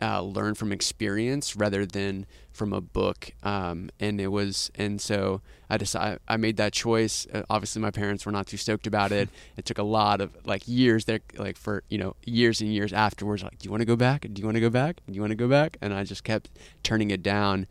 [0.00, 3.32] uh, learn from experience rather than from a book.
[3.42, 7.26] Um, and it was, and so I decided I made that choice.
[7.32, 9.28] Uh, obviously, my parents were not too stoked about it.
[9.56, 12.92] It took a lot of like years there, like for you know years and years
[12.92, 13.42] afterwards.
[13.42, 14.26] Like, do you want to go back?
[14.32, 15.00] Do you want to go back?
[15.06, 15.76] Do you want to go back?
[15.82, 16.48] And I just kept
[16.82, 17.66] turning it down.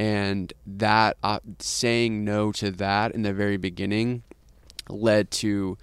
[0.00, 4.22] And that uh, saying no to that in the very beginning
[4.88, 5.76] led to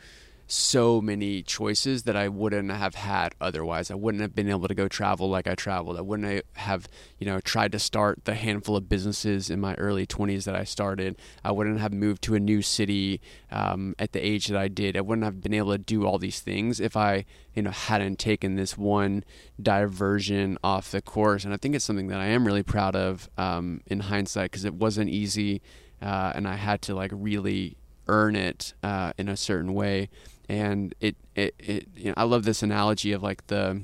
[0.47, 3.89] so many choices that I wouldn't have had otherwise.
[3.89, 5.97] I wouldn't have been able to go travel like I traveled.
[5.97, 10.05] I wouldn't have, you know, tried to start the handful of businesses in my early
[10.05, 11.17] 20s that I started.
[11.43, 14.95] I wouldn't have moved to a new city um, at the age that I did.
[14.95, 18.19] I wouldn't have been able to do all these things if I, you know, hadn't
[18.19, 19.23] taken this one
[19.59, 21.43] diversion off the course.
[21.43, 24.65] And I think it's something that I am really proud of um, in hindsight because
[24.65, 25.61] it wasn't easy,
[26.01, 27.77] uh, and I had to like really
[28.07, 30.09] earn it uh, in a certain way
[30.49, 33.83] and it it, it you know I love this analogy of like the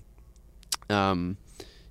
[0.90, 1.38] um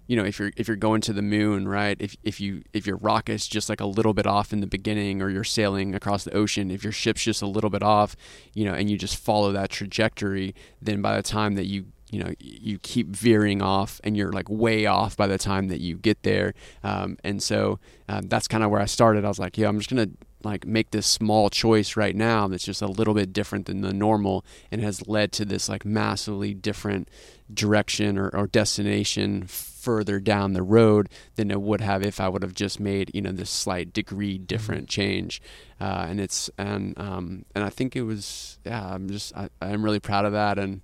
[0.07, 2.85] you know if you're if you're going to the moon right if if you if
[2.85, 6.25] your rocket's just like a little bit off in the beginning or you're sailing across
[6.25, 8.17] the ocean if your ship's just a little bit off
[8.53, 10.53] you know and you just follow that trajectory
[10.83, 14.49] then by the time that you you know you keep veering off and you're like
[14.51, 17.79] way off by the time that you get there um, and so
[18.09, 19.25] um, that's kind of where i started.
[19.25, 20.11] I was like yeah i'm just gonna
[20.43, 23.93] like make this small choice right now that's just a little bit different than the
[23.93, 27.09] normal and has led to this like massively different
[27.53, 29.47] direction or, or destination
[29.81, 33.23] further down the road than it would have if I would have just made you
[33.23, 34.45] know this slight degree mm-hmm.
[34.45, 35.41] different change.
[35.81, 39.85] Uh, and it's and um, and I think it was yeah I'm just I, I'm
[39.85, 40.59] really proud of that.
[40.59, 40.83] And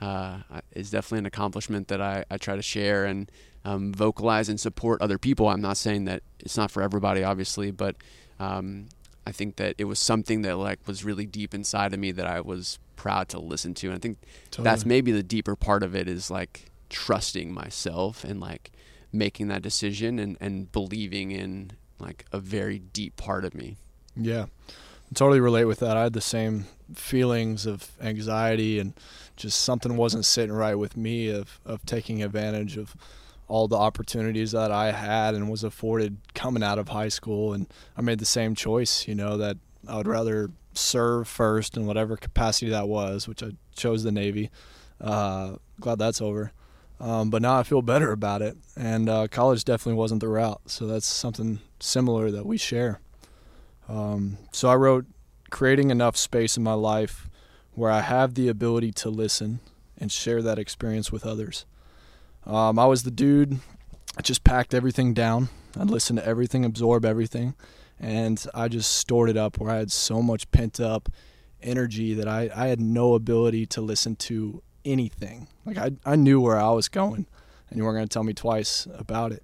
[0.00, 0.40] uh,
[0.72, 3.30] it's definitely an accomplishment that I, I try to share and
[3.64, 5.48] um, vocalize and support other people.
[5.48, 7.96] I'm not saying that it's not for everybody obviously but
[8.38, 8.88] um,
[9.26, 12.26] I think that it was something that like was really deep inside of me that
[12.26, 13.88] I was proud to listen to.
[13.88, 14.18] And I think
[14.50, 14.64] totally.
[14.64, 18.70] that's maybe the deeper part of it is like trusting myself and like
[19.12, 23.76] making that decision and, and believing in like a very deep part of me.
[24.14, 24.46] Yeah.
[24.68, 25.96] I totally relate with that.
[25.96, 28.94] I had the same feelings of anxiety and
[29.36, 32.96] just something wasn't sitting right with me of, of taking advantage of
[33.48, 37.52] all the opportunities that I had and was afforded coming out of high school.
[37.52, 39.56] And I made the same choice, you know, that
[39.86, 44.50] I would rather serve first in whatever capacity that was, which I chose the Navy.
[45.00, 46.52] Uh, glad that's over.
[46.98, 48.56] Um, but now I feel better about it.
[48.76, 50.62] And uh, college definitely wasn't the route.
[50.66, 53.00] So that's something similar that we share.
[53.88, 55.06] Um, so I wrote
[55.50, 57.28] creating enough space in my life
[57.74, 59.60] where I have the ability to listen
[59.98, 61.66] and share that experience with others.
[62.46, 63.58] Um, I was the dude.
[64.16, 65.48] I just packed everything down.
[65.78, 67.54] I'd listen to everything, absorb everything,
[68.00, 71.08] and I just stored it up where I had so much pent up
[71.62, 75.48] energy that I, I had no ability to listen to anything.
[75.66, 77.26] Like I, I knew where I was going,
[77.68, 79.42] and you weren't going to tell me twice about it.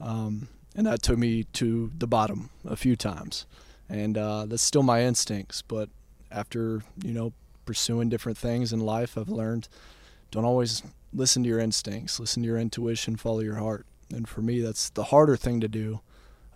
[0.00, 3.46] Um, and that took me to the bottom a few times,
[3.88, 5.62] and uh, that's still my instincts.
[5.62, 5.88] But
[6.30, 7.32] after you know
[7.64, 9.68] pursuing different things in life, I've learned
[10.30, 10.82] don't always
[11.16, 13.86] listen to your instincts, listen to your intuition, follow your heart.
[14.12, 16.00] And for me, that's the harder thing to do,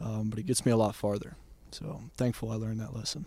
[0.00, 1.36] um, but it gets me a lot farther.
[1.72, 3.24] So I'm thankful I learned that lesson.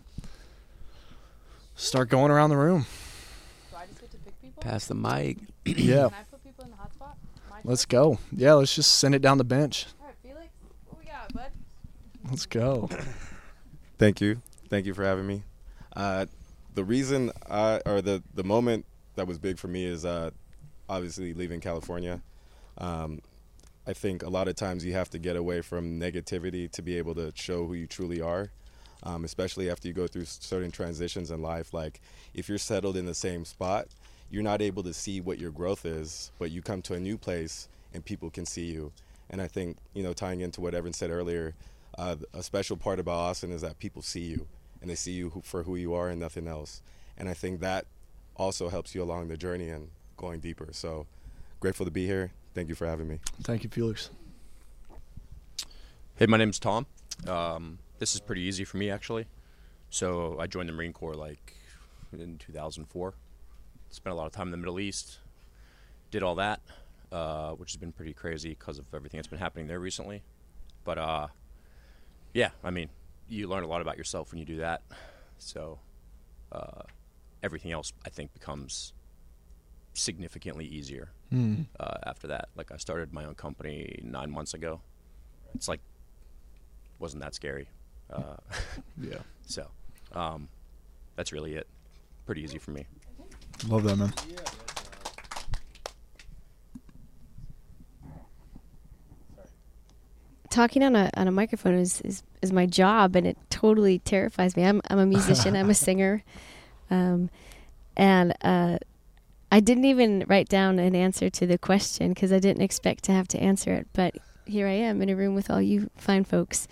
[1.75, 2.85] Start going around the room.
[3.71, 4.61] So I just get to pick people?
[4.61, 5.37] Pass the mic.
[5.65, 6.09] yeah.
[6.09, 7.15] Can I put people in the hotspot?
[7.65, 8.19] Let's go.
[8.31, 9.87] Yeah, let's just send it down the bench.
[10.01, 10.49] All right, Felix,
[10.87, 11.51] what we got, bud?
[12.29, 12.89] Let's go.
[13.97, 14.41] Thank you.
[14.69, 15.43] Thank you for having me.
[15.95, 16.25] Uh,
[16.73, 20.31] the reason I, or the, the moment that was big for me is uh,
[20.89, 22.21] obviously leaving California.
[22.77, 23.21] Um,
[23.85, 26.97] I think a lot of times you have to get away from negativity to be
[26.97, 28.51] able to show who you truly are,
[29.03, 31.73] um, especially after you go through certain transitions in life.
[31.73, 31.99] Like
[32.33, 33.87] if you're settled in the same spot,
[34.29, 37.17] you're not able to see what your growth is, but you come to a new
[37.17, 38.91] place and people can see you.
[39.29, 41.53] And I think, you know, tying into what Evan said earlier,
[41.97, 44.47] uh, a special part about Austin is that people see you
[44.81, 46.81] and they see you for who you are and nothing else.
[47.17, 47.85] And I think that
[48.35, 50.67] also helps you along the journey and going deeper.
[50.71, 51.07] So
[51.59, 52.31] grateful to be here.
[52.53, 53.19] Thank you for having me.
[53.41, 54.09] Thank you, Felix.
[56.15, 56.85] Hey, my name's Tom.
[57.27, 59.25] Um, this is pretty easy for me, actually.
[59.89, 61.55] So I joined the Marine Corps like
[62.11, 63.13] in 2004.
[63.89, 65.19] Spent a lot of time in the Middle East.
[66.11, 66.61] Did all that,
[67.11, 70.23] uh, which has been pretty crazy because of everything that's been happening there recently.
[70.83, 71.27] But uh,
[72.33, 72.89] yeah, I mean,
[73.27, 74.81] you learn a lot about yourself when you do that.
[75.37, 75.79] So
[76.51, 76.83] uh,
[77.41, 78.93] everything else, I think, becomes
[79.93, 81.65] significantly easier mm.
[81.79, 82.49] uh, after that.
[82.55, 84.81] Like I started my own company nine months ago.
[85.55, 85.81] It's like
[86.99, 87.67] wasn't that scary.
[88.11, 88.37] Uh,
[89.01, 89.19] yeah.
[89.45, 89.67] So
[90.13, 90.47] um,
[91.15, 91.67] that's really it.
[92.25, 92.85] Pretty easy for me.
[93.67, 94.13] Love that man.
[100.49, 104.55] Talking on a on a microphone is, is, is my job, and it totally terrifies
[104.55, 104.63] me.
[104.63, 105.55] I'm I'm a musician.
[105.55, 106.23] I'm a singer,
[106.91, 107.31] um,
[107.97, 108.77] and uh,
[109.53, 113.11] I didn't even write down an answer to the question because I didn't expect to
[113.11, 113.85] have to answer it.
[113.93, 114.15] But
[114.47, 116.67] here I am in a room with all you fine folks.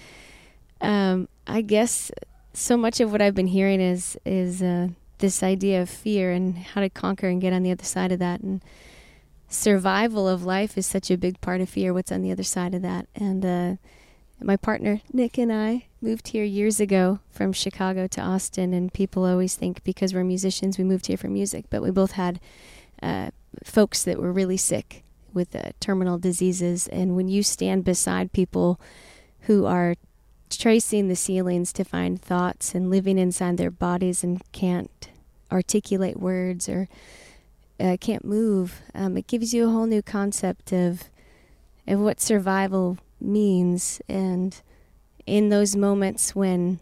[0.82, 2.10] Um, I guess
[2.54, 4.88] so much of what I've been hearing is is uh,
[5.20, 8.17] this idea of fear and how to conquer and get on the other side of
[8.17, 8.39] that.
[8.39, 8.63] And
[9.48, 11.94] survival of life is such a big part of fear.
[11.94, 13.06] What's on the other side of that?
[13.13, 13.76] And uh,
[14.41, 19.26] my partner Nick and I moved here years ago from Chicago to Austin, and people
[19.26, 22.39] always think because we're musicians we moved here for music, but we both had
[23.02, 23.30] uh,
[23.64, 28.80] folks that were really sick with uh, terminal diseases, and when you stand beside people
[29.41, 29.95] who are
[30.49, 35.10] tracing the ceilings to find thoughts and living inside their bodies and can't
[35.52, 36.88] articulate words or
[37.80, 41.04] uh, can't move, um, it gives you a whole new concept of
[41.88, 44.02] of what survival means.
[44.08, 44.62] And
[45.38, 46.80] in those moments when,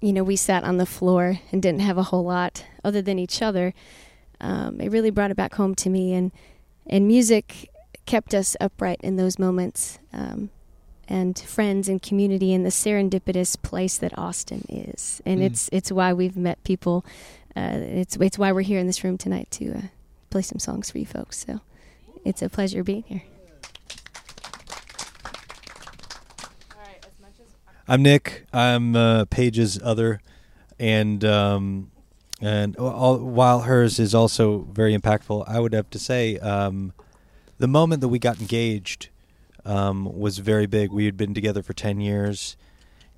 [0.00, 3.18] you know, we sat on the floor and didn't have a whole lot other than
[3.18, 3.72] each other,
[4.40, 6.32] um, it really brought it back home to me, and
[6.94, 7.70] and music
[8.04, 10.50] kept us upright in those moments, um,
[11.08, 15.46] and friends and community and the serendipitous place that Austin is, and Mm.
[15.46, 16.96] it's it's why we've met people.
[17.56, 19.80] Uh, it's it's why we're here in this room tonight to uh,
[20.30, 21.44] play some songs for you folks.
[21.46, 21.60] So
[22.24, 23.22] it's a pleasure being here.
[27.88, 28.46] I'm Nick.
[28.52, 30.20] I'm uh, Paige's other,
[30.76, 31.92] and um,
[32.40, 36.92] and all, while hers is also very impactful, I would have to say um,
[37.58, 39.10] the moment that we got engaged
[39.64, 40.90] um, was very big.
[40.90, 42.56] We had been together for ten years,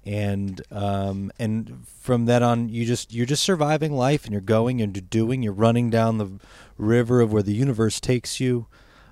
[0.05, 4.83] and um, and from that on, you just you're just surviving life, and you're going
[4.83, 5.43] and doing.
[5.43, 6.29] You're running down the
[6.77, 8.67] river of where the universe takes you.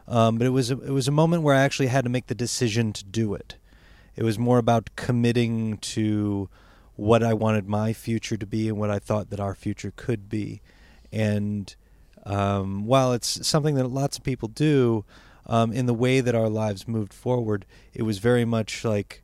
[0.07, 2.26] Um, but it was a, it was a moment where I actually had to make
[2.26, 3.57] the decision to do it.
[4.17, 6.49] It was more about committing to
[6.97, 10.29] what I wanted my future to be and what I thought that our future could
[10.29, 10.62] be.
[11.12, 11.75] And
[12.25, 15.05] um, while it's something that lots of people do,
[15.47, 19.23] um, in the way that our lives moved forward, it was very much like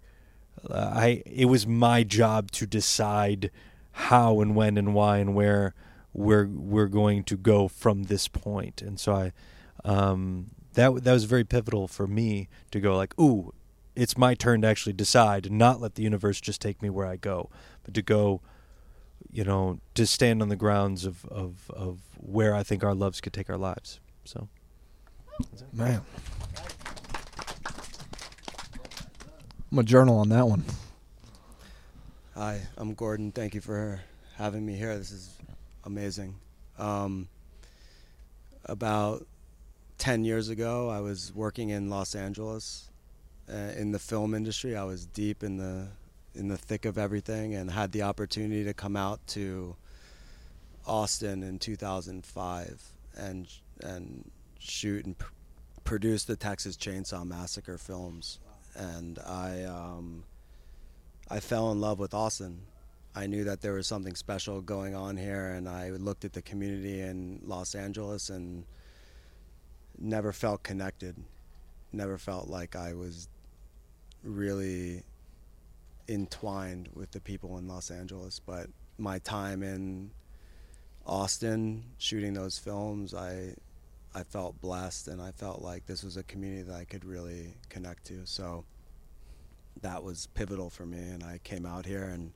[0.70, 1.22] uh, I.
[1.26, 3.50] It was my job to decide
[3.92, 5.74] how and when and why and where
[6.12, 8.82] we're we're going to go from this point.
[8.82, 9.32] And so I.
[9.84, 13.52] Um, that that was very pivotal for me to go like, ooh,
[13.94, 17.06] it's my turn to actually decide and not let the universe just take me where
[17.06, 17.50] I go,
[17.84, 18.40] but to go,
[19.30, 23.20] you know, to stand on the grounds of, of, of where I think our loves
[23.20, 24.00] could take our lives.
[24.24, 24.48] So,
[25.72, 26.02] Man.
[29.70, 30.64] I'm a journal on that one.
[32.34, 33.32] Hi, I'm Gordon.
[33.32, 34.00] Thank you for
[34.36, 34.96] having me here.
[34.96, 35.36] This is
[35.84, 36.34] amazing.
[36.78, 37.28] Um,
[38.66, 39.26] about
[39.98, 42.90] 10 years ago, I was working in Los Angeles
[43.52, 44.76] uh, in the film industry.
[44.76, 45.88] I was deep in the
[46.34, 49.76] in the thick of everything and had the opportunity to come out to
[50.86, 52.82] Austin in 2005
[53.16, 53.48] and
[53.82, 55.32] and shoot and pr-
[55.84, 58.38] produce the Texas Chainsaw Massacre films.
[58.74, 60.24] And I um,
[61.28, 62.62] I fell in love with Austin.
[63.14, 66.40] I knew that there was something special going on here, and I looked at the
[66.40, 68.64] community in Los Angeles and
[69.98, 71.16] never felt connected.
[71.92, 73.28] Never felt like I was
[74.22, 75.02] really
[76.08, 78.40] entwined with the people in Los Angeles.
[78.44, 78.68] But
[78.98, 80.10] my time in
[81.06, 83.54] Austin shooting those films, I
[84.14, 87.54] I felt blessed and I felt like this was a community that I could really
[87.70, 88.26] connect to.
[88.26, 88.64] So
[89.80, 92.32] that was pivotal for me and I came out here and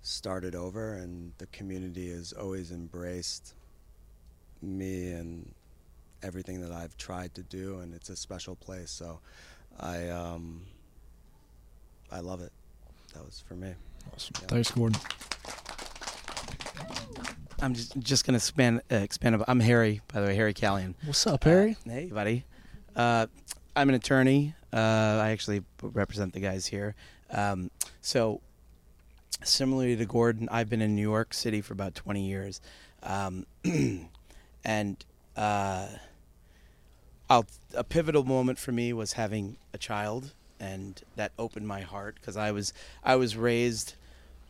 [0.00, 3.54] started over and the community has always embraced
[4.62, 5.52] me and
[6.22, 8.90] everything that I've tried to do and it's a special place.
[8.90, 9.20] So
[9.78, 10.62] I um
[12.14, 12.52] I love it.
[13.12, 13.72] That was for me.
[14.14, 14.34] Awesome.
[14.46, 15.00] Thanks, Gordon.
[17.60, 19.34] I'm just, just going to expand, uh, expand.
[19.34, 20.94] About, I'm Harry, by the way, Harry Callion.
[21.04, 21.76] What's up, Harry?
[21.84, 22.44] Uh, hey, buddy.
[22.94, 23.26] Uh,
[23.74, 24.54] I'm an attorney.
[24.72, 26.94] Uh, I actually represent the guys here.
[27.30, 28.40] Um, so,
[29.42, 32.60] similarly to Gordon, I've been in New York City for about 20 years.
[33.02, 33.44] Um,
[34.64, 35.04] and
[35.36, 35.88] uh,
[37.28, 40.32] I'll, a pivotal moment for me was having a child,
[40.64, 42.72] and that opened my heart because I was
[43.04, 43.94] I was raised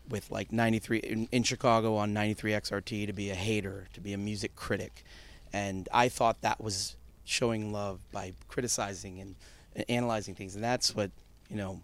[0.08, 4.12] with like 93 in, in Chicago on 93 XRT to be a hater, to be
[4.12, 5.04] a music critic,
[5.52, 9.34] and I thought that was showing love by criticizing and,
[9.74, 11.10] and analyzing things, and that's what
[11.50, 11.80] you know,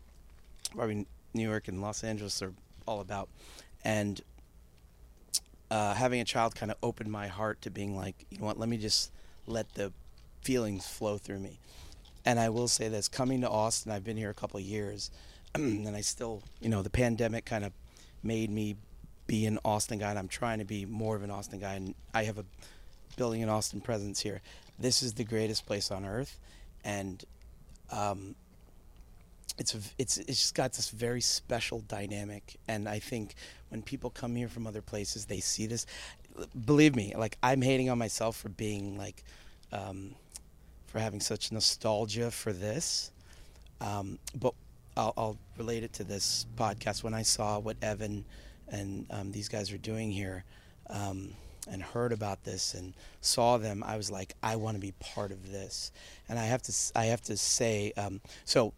[0.74, 2.52] probably New York and Los Angeles are
[2.86, 3.28] all about,
[3.84, 4.20] and
[5.70, 8.58] uh, having a child kind of opened my heart to being like, you know what,
[8.58, 9.10] let me just
[9.46, 9.92] let the
[10.42, 11.58] feelings flow through me.
[12.24, 15.10] And I will say this coming to Austin, I've been here a couple years,
[15.54, 17.72] and I still, you know, the pandemic kind of
[18.22, 18.76] made me
[19.26, 21.74] be an Austin guy, and I'm trying to be more of an Austin guy.
[21.74, 22.44] And I have a
[23.16, 24.42] building an Austin presence here.
[24.78, 26.38] This is the greatest place on earth,
[26.84, 27.24] and
[27.90, 28.34] um,
[29.58, 32.56] it's it's it's just got this very special dynamic.
[32.66, 33.34] And I think
[33.68, 35.86] when people come here from other places, they see this.
[36.64, 39.22] Believe me, like I'm hating on myself for being like.
[39.72, 40.16] Um,
[40.90, 43.12] for having such nostalgia for this.
[43.80, 44.54] Um, but
[44.96, 47.04] I'll, I'll, relate it to this podcast.
[47.04, 48.24] When I saw what Evan
[48.68, 50.42] and um, these guys are doing here
[50.88, 51.34] um,
[51.70, 55.32] and heard about this and saw them, I was like, I want to be part
[55.32, 55.92] of this.
[56.28, 58.72] And I have to, I have to say, um, so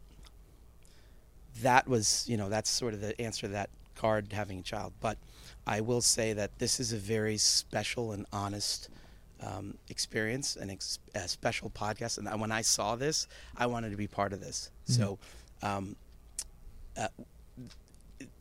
[1.63, 4.93] that was, you know, that's sort of the answer to that card, having a child.
[5.01, 5.19] But
[5.67, 8.89] I will say that this is a very special and honest
[9.45, 12.19] um, experience and ex- a special podcast.
[12.19, 13.27] And when I saw this,
[13.57, 14.71] I wanted to be part of this.
[14.89, 15.03] Mm-hmm.
[15.03, 15.19] So,
[15.63, 15.97] um,
[16.97, 17.09] uh,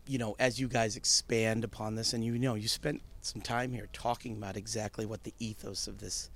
[0.07, 3.71] you know, as you guys expand upon this, and you know, you spent some time
[3.71, 6.29] here talking about exactly what the ethos of this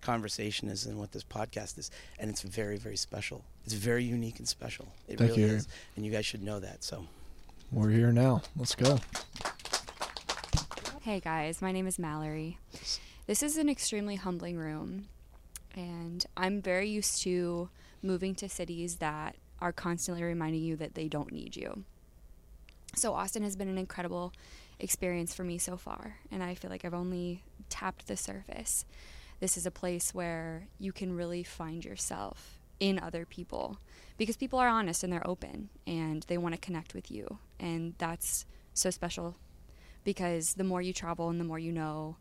[0.00, 3.44] conversation is and what this podcast is, and it's very, very special.
[3.64, 4.88] It's very unique and special.
[5.08, 6.84] It Thank really you, is, and you guys should know that.
[6.84, 7.06] So.
[7.72, 8.42] We're here now.
[8.56, 8.98] Let's go.
[11.02, 12.58] Hey guys, my name is Mallory.
[13.26, 15.08] This is an extremely humbling room,
[15.74, 17.70] and I'm very used to
[18.00, 21.82] moving to cities that are constantly reminding you that they don't need you.
[22.94, 24.32] So, Austin has been an incredible
[24.78, 28.84] experience for me so far, and I feel like I've only tapped the surface.
[29.40, 33.78] This is a place where you can really find yourself in other people
[34.18, 37.94] because people are honest and they're open and they want to connect with you, and
[37.98, 39.34] that's so special
[40.04, 42.16] because the more you travel and the more you know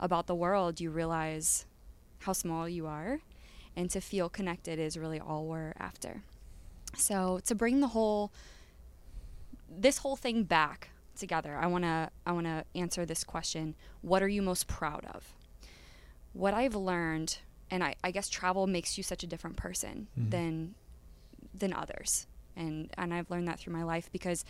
[0.00, 1.66] about the world, you realize
[2.20, 3.20] how small you are,
[3.76, 6.22] and to feel connected is really all we're after.
[6.96, 8.32] So to bring the whole
[9.68, 14.42] this whole thing back together, I wanna I wanna answer this question: What are you
[14.42, 15.32] most proud of?
[16.32, 17.38] What I've learned,
[17.70, 20.30] and I, I guess travel makes you such a different person Mhm.
[20.30, 20.74] than
[21.54, 22.26] than others,
[22.56, 24.44] and and I've learned that through my life because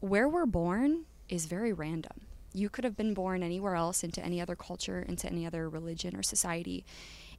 [0.00, 2.26] where we're born is very random.
[2.52, 6.16] You could have been born anywhere else, into any other culture, into any other religion
[6.16, 6.84] or society.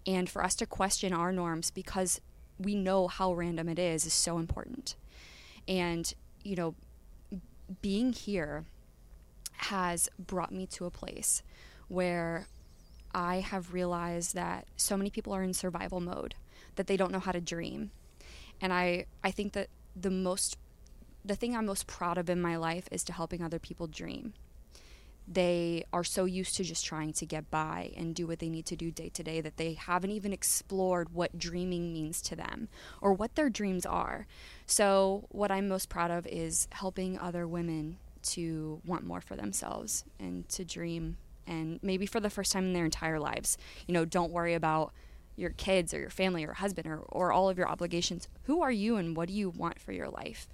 [0.06, 2.22] And for us to question our norms because
[2.58, 4.96] we know how random it is is so important.
[5.68, 6.76] And, you know,
[7.82, 8.66] being here
[9.58, 11.44] has brought me to a place
[11.88, 12.48] where
[13.14, 16.36] I have realized that so many people are in survival mode,
[16.76, 17.92] that they don't know how to dream.
[18.62, 20.58] And I, I think that the most
[21.26, 24.34] the thing I'm most proud of in my life is to helping other people dream.
[25.32, 28.66] They are so used to just trying to get by and do what they need
[28.66, 32.68] to do day to day that they haven't even explored what dreaming means to them
[33.00, 34.26] or what their dreams are.
[34.66, 40.04] So, what I'm most proud of is helping other women to want more for themselves
[40.20, 43.58] and to dream and maybe for the first time in their entire lives.
[43.88, 44.94] You know, don't worry about
[45.36, 48.28] your kids or your family or husband or, or all of your obligations.
[48.44, 50.48] Who are you and what do you want for your life?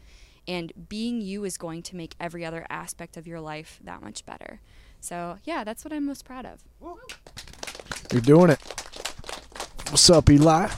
[0.48, 4.26] And being you is going to make every other aspect of your life that much
[4.26, 4.62] better.
[5.00, 6.64] So, yeah, that's what I'm most proud of.
[8.12, 8.60] You're doing it.
[9.90, 10.70] What's up, Eli?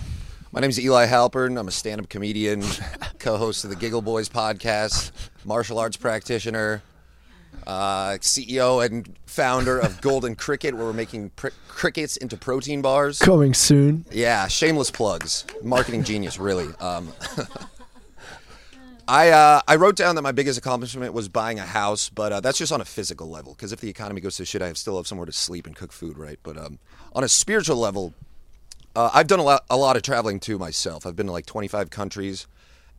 [0.52, 1.60] My name is Eli Halpern.
[1.60, 2.64] I'm a stand up comedian,
[3.20, 5.12] co host of the Giggle Boys podcast,
[5.44, 6.82] martial arts practitioner,
[7.66, 13.20] uh, CEO and founder of Golden Cricket, where we're making pr- crickets into protein bars.
[13.20, 14.06] Coming soon.
[14.12, 15.46] Yeah, shameless plugs.
[15.62, 16.68] Marketing genius, really.
[16.80, 17.12] Um,
[19.08, 22.40] I uh, I wrote down that my biggest accomplishment was buying a house, but uh,
[22.42, 23.54] that's just on a physical level.
[23.54, 25.94] Because if the economy goes to shit, I still have somewhere to sleep and cook
[25.94, 26.38] food, right?
[26.44, 26.80] But um,
[27.14, 28.14] on a spiritual level,
[28.96, 31.06] uh, I've done a lot, a lot of traveling too myself.
[31.06, 32.48] I've been to like 25 countries,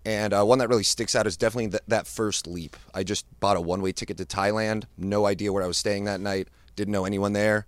[0.06, 2.76] and uh, one that really sticks out is definitely th- that first leap.
[2.94, 4.84] I just bought a one-way ticket to Thailand.
[4.96, 6.48] No idea where I was staying that night.
[6.74, 7.66] Didn't know anyone there.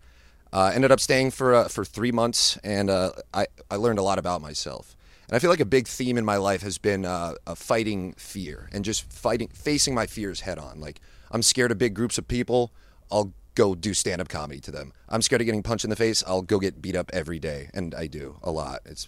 [0.51, 4.19] Uh, ended up staying for uh, for three months, and I I learned a lot
[4.19, 4.97] about myself.
[5.31, 8.69] And I feel like a big theme in my life has been uh, fighting fear
[8.73, 10.81] and just fighting, facing my fears head on.
[10.81, 11.01] Like
[11.31, 12.73] I'm scared of big groups of people.
[13.13, 14.93] I'll go do stand up comedy to them.
[15.09, 16.25] I'm scared of getting punched in the face.
[16.27, 18.81] I'll go get beat up every day, and I do a lot.
[18.85, 19.07] It's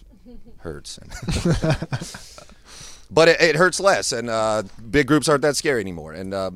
[0.59, 0.97] hurts.
[3.11, 6.13] but it, it hurts less, and uh, big groups aren't that scary anymore.
[6.13, 6.51] And uh,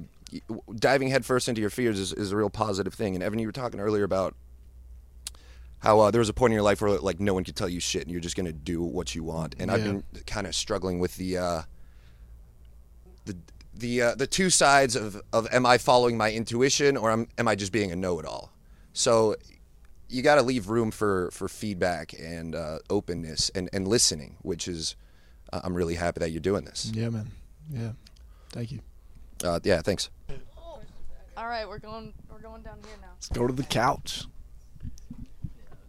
[0.76, 3.16] diving headfirst into your fears is, is a real positive thing.
[3.16, 4.34] And Evan, you were talking earlier about
[5.80, 7.70] how uh, there was a point in your life where like no one could tell
[7.70, 9.56] you shit, and you're just gonna do what you want.
[9.60, 11.62] And I've been kind of struggling with the uh,
[13.26, 13.38] the
[13.74, 17.48] the uh, the two sides of, of am I following my intuition or am, am
[17.48, 18.52] I just being a know-it-all?
[18.94, 19.36] So
[20.10, 24.68] you got to leave room for for feedback and uh, openness and, and listening, which
[24.68, 24.96] is
[25.54, 26.92] uh, I'm really happy that you're doing this.
[26.94, 27.32] Yeah, man.
[27.72, 27.92] Yeah.
[28.52, 28.80] Thank you.
[29.44, 30.10] Uh, yeah, thanks.
[31.38, 32.14] All right, we're going.
[32.32, 33.10] We're going down here now.
[33.14, 34.26] Let's go to the couch.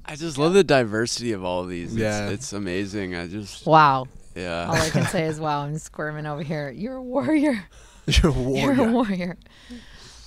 [0.09, 1.95] I just love the diversity of all of these.
[1.95, 2.31] Yeah.
[2.31, 3.15] it's amazing.
[3.15, 4.07] I just Wow.
[4.35, 4.67] Yeah.
[4.67, 6.71] All I can say is, wow, I'm squirming over here.
[6.71, 7.65] You're a warrior.
[8.07, 8.91] You're a You're a warrior.
[8.93, 9.39] warrior.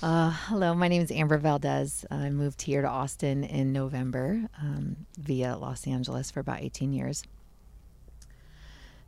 [0.00, 2.04] Uh, hello, my name is Amber Valdez.
[2.10, 7.22] I moved here to Austin in November um, via Los Angeles for about 18 years.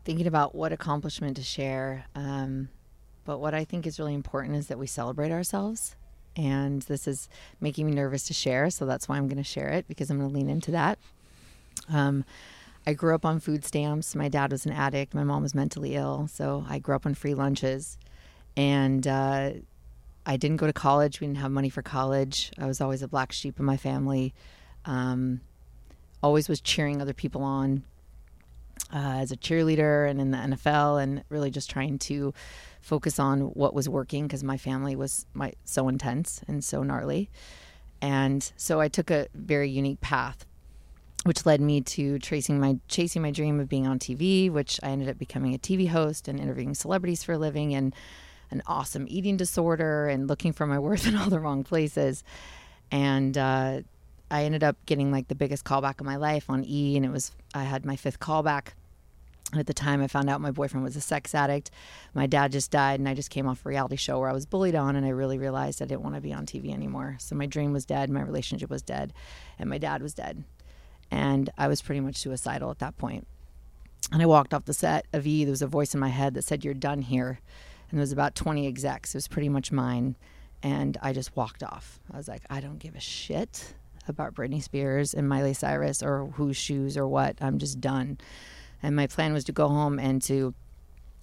[0.05, 2.69] Thinking about what accomplishment to share, um,
[3.25, 5.97] but what I think is really important is that we celebrate ourselves.
[6.37, 7.29] And this is
[7.61, 10.19] making me nervous to share, so that's why I'm going to share it because I'm
[10.19, 10.99] going to lean into that.
[11.89, 12.25] Um,
[12.87, 14.15] I grew up on food stamps.
[14.15, 15.15] My dad was an addict.
[15.15, 17.99] My mom was mentally ill, so I grew up on free lunches.
[18.57, 19.53] And uh,
[20.27, 21.21] I didn't go to college.
[21.21, 22.53] We didn't have money for college.
[22.59, 24.35] I was always a black sheep in my family.
[24.85, 25.41] Um,
[26.23, 27.85] always was cheering other people on
[28.93, 32.33] uh, as a cheerleader and in the NFL, and really just trying to
[32.85, 37.31] focus on what was working because my family was my so intense and so gnarly.
[38.03, 40.45] And so I took a very unique path,
[41.25, 44.89] which led me to tracing my chasing my dream of being on TV, which I
[44.89, 47.95] ended up becoming a TV host and interviewing celebrities for a living and
[48.51, 52.23] an awesome eating disorder and looking for my worth in all the wrong places.
[52.91, 53.81] And uh,
[54.31, 57.11] I ended up getting like the biggest callback of my life on E, and it
[57.11, 58.75] was I had my fifth callback.
[59.59, 61.71] At the time, I found out my boyfriend was a sex addict.
[62.15, 64.47] My dad just died, and I just came off a reality show where I was
[64.47, 67.17] bullied on, and I really realized I didn't want to be on TV anymore.
[67.19, 69.13] So my dream was dead, my relationship was dead,
[69.59, 70.45] and my dad was dead.
[71.11, 73.27] And I was pretty much suicidal at that point.
[74.13, 75.45] And I walked off the set of E.
[75.45, 77.41] There was a voice in my head that said, You're done here.
[77.91, 79.15] And there was about 20 execs.
[79.15, 80.17] It was pretty much mine.
[80.63, 82.01] And I just walked off.
[82.13, 83.75] I was like, I don't give a shit
[84.09, 87.37] about Britney Spears and Miley Cyrus or whose shoes or what.
[87.41, 88.19] I'm just done.
[88.83, 90.55] And my plan was to go home and to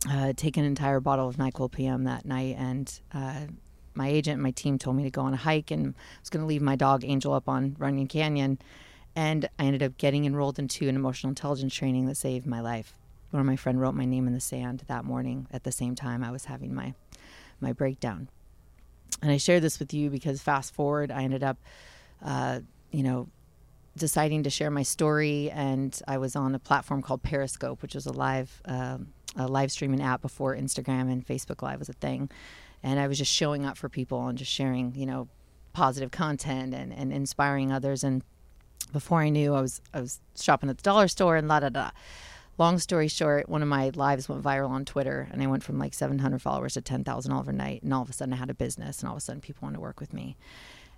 [0.09, 2.55] uh, take an entire bottle of NyQuil PM that night.
[2.57, 3.41] And uh,
[3.93, 6.29] my agent and my team told me to go on a hike and I was
[6.29, 8.59] going to leave my dog Angel up on Runyon Canyon.
[9.15, 12.95] And I ended up getting enrolled into an emotional intelligence training that saved my life.
[13.31, 16.21] Where my friend wrote my name in the sand that morning at the same time
[16.21, 16.93] I was having my
[17.61, 18.27] my breakdown.
[19.21, 21.57] And I share this with you because fast forward, I ended up
[22.21, 22.59] uh,
[22.91, 23.27] you know,
[24.01, 28.05] deciding to share my story, and I was on a platform called Periscope, which was
[28.05, 32.29] a live um, a live streaming app before Instagram and Facebook Live was a thing.
[32.83, 35.29] And I was just showing up for people and just sharing, you know,
[35.71, 38.03] positive content and, and inspiring others.
[38.03, 38.23] And
[38.91, 41.69] before I knew, I was I was shopping at the dollar store and la da
[41.69, 41.91] da.
[42.57, 45.79] Long story short, one of my lives went viral on Twitter, and I went from
[45.79, 47.81] like 700 followers to 10,000 overnight.
[47.81, 49.65] And all of a sudden, I had a business, and all of a sudden, people
[49.65, 50.35] wanted to work with me.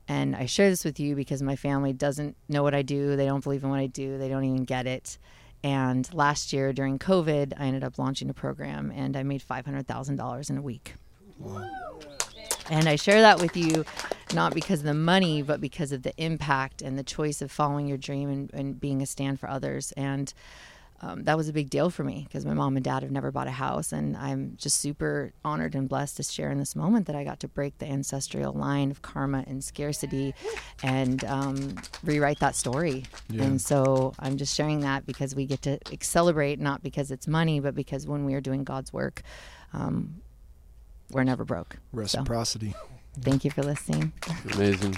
[0.07, 3.15] And I share this with you because my family doesn't know what I do.
[3.15, 4.17] They don't believe in what I do.
[4.17, 5.17] They don't even get it.
[5.63, 10.49] And last year during COVID, I ended up launching a program and I made $500,000
[10.49, 10.95] in a week.
[12.69, 13.85] And I share that with you
[14.33, 17.87] not because of the money, but because of the impact and the choice of following
[17.87, 19.91] your dream and, and being a stand for others.
[19.93, 20.33] And
[21.03, 23.29] um, that was a big deal for me because my mom and dad have never
[23.29, 23.91] bought a house.
[23.91, 27.41] And I'm just super honored and blessed to share in this moment that I got
[27.41, 30.33] to break the ancestral line of karma and scarcity
[30.81, 33.03] and um, rewrite that story.
[33.29, 33.43] Yeah.
[33.43, 37.59] And so I'm just sharing that because we get to celebrate, not because it's money,
[37.59, 39.23] but because when we are doing God's work,
[39.73, 40.21] um,
[41.11, 41.73] we're never broke.
[41.73, 42.73] So, Reciprocity.
[43.19, 44.13] thank you for listening.
[44.53, 44.95] Amazing.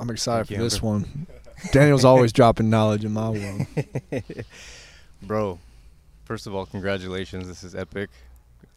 [0.00, 1.26] I'm excited Thank for this one.
[1.72, 3.66] Daniel's always dropping knowledge in my world.
[5.22, 5.58] Bro,
[6.24, 7.46] first of all, congratulations.
[7.46, 8.08] This is epic.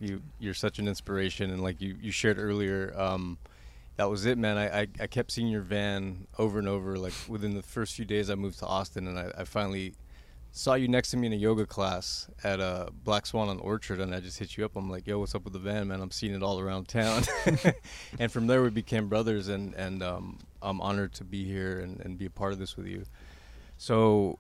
[0.01, 3.37] You you're such an inspiration and like you, you shared earlier, um,
[3.95, 4.57] that was it, man.
[4.57, 6.97] I, I, I kept seeing your van over and over.
[6.97, 9.93] Like within the first few days I moved to Austin and I, I finally
[10.51, 13.99] saw you next to me in a yoga class at uh, Black Swan on Orchard,
[13.99, 14.75] and I just hit you up.
[14.75, 15.99] I'm like, "Yo, what's up with the van, man?
[15.99, 17.23] I'm seeing it all around town."
[18.19, 21.99] and from there, we became brothers, and and um, I'm honored to be here and,
[21.99, 23.03] and be a part of this with you.
[23.77, 24.39] So,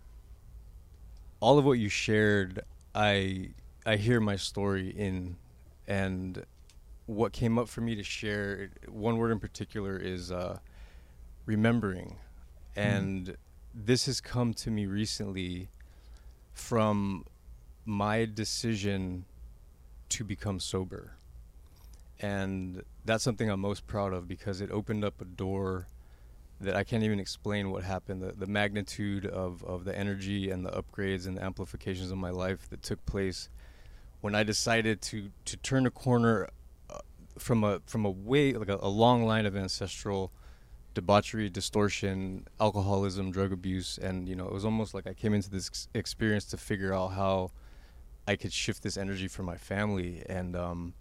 [1.39, 2.61] all of what you shared,
[2.95, 3.49] I
[3.85, 5.35] I hear my story in,
[5.87, 6.45] and
[7.05, 8.69] what came up for me to share.
[8.87, 10.59] One word in particular is uh,
[11.45, 12.15] remembering,
[12.75, 13.35] and
[13.73, 15.69] this has come to me recently
[16.53, 17.25] from
[17.85, 19.25] my decision
[20.09, 21.17] to become sober.
[22.19, 25.87] And that's something I'm most proud of because it opened up a door
[26.63, 28.21] that I can't even explain what happened.
[28.21, 32.29] The, the magnitude of, of the energy and the upgrades and the amplifications of my
[32.29, 33.49] life that took place
[34.21, 36.49] when I decided to, to turn a corner
[36.89, 36.99] uh,
[37.37, 40.31] from a from a way like a, a long line of ancestral
[40.93, 45.49] debauchery, distortion, alcoholism, drug abuse, and you know, it was almost like I came into
[45.49, 47.51] this experience to figure out how
[48.27, 50.93] I could shift this energy for my family, and um,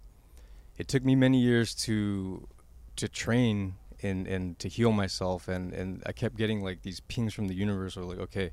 [0.77, 2.47] it took me many years to
[2.95, 7.33] to train and and to heal myself, and and I kept getting like these pings
[7.33, 8.51] from the universe, or like, okay,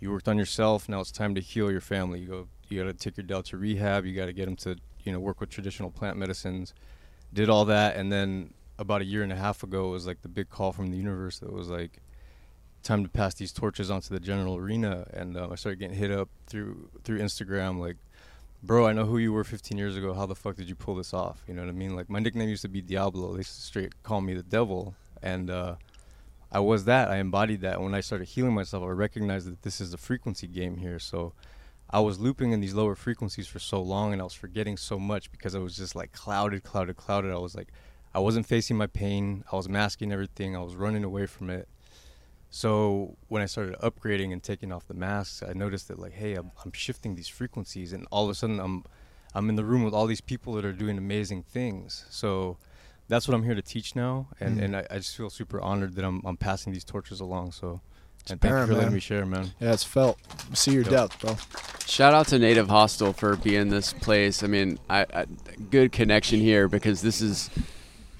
[0.00, 2.20] you worked on yourself, now it's time to heal your family.
[2.20, 4.56] You go, you got to take your dad to rehab, you got to get them
[4.56, 6.74] to you know work with traditional plant medicines.
[7.32, 10.22] Did all that, and then about a year and a half ago it was like
[10.22, 12.00] the big call from the universe that was like
[12.82, 15.06] time to pass these torches onto the general arena.
[15.12, 17.96] And um, i started getting hit up through through instagram like
[18.64, 20.94] bro i know who you were 15 years ago how the fuck did you pull
[20.94, 23.38] this off you know what i mean like my nickname used to be diablo they
[23.38, 25.74] used to straight call me the devil and uh,
[26.50, 29.80] i was that i embodied that when i started healing myself i recognized that this
[29.80, 31.32] is a frequency game here so
[31.90, 34.98] I was looping in these lower frequencies for so long and I was forgetting so
[34.98, 37.30] much because I was just like clouded, clouded, clouded.
[37.30, 37.68] I was like
[38.14, 39.44] I wasn't facing my pain.
[39.52, 40.56] I was masking everything.
[40.56, 41.68] I was running away from it.
[42.54, 46.34] So when I started upgrading and taking off the masks, I noticed that like, hey,
[46.36, 48.84] I'm, I'm shifting these frequencies, and all of a sudden I'm
[49.34, 52.04] I'm in the room with all these people that are doing amazing things.
[52.10, 52.58] So
[53.08, 54.62] that's what I'm here to teach now, and, Mm.
[54.62, 57.50] and I, I just feel super honored that I'm I'm passing these torches along.
[57.50, 57.80] So,
[58.20, 58.94] It's and thank you for letting man.
[58.94, 59.50] me share, man.
[59.58, 60.16] Yeah, it's felt.
[60.52, 60.92] See your Yep.
[60.92, 61.36] depth, bro.
[61.86, 64.44] Shout out to Native Hostel for being this place.
[64.44, 65.26] I mean, I, I
[65.70, 67.50] good connection here because this is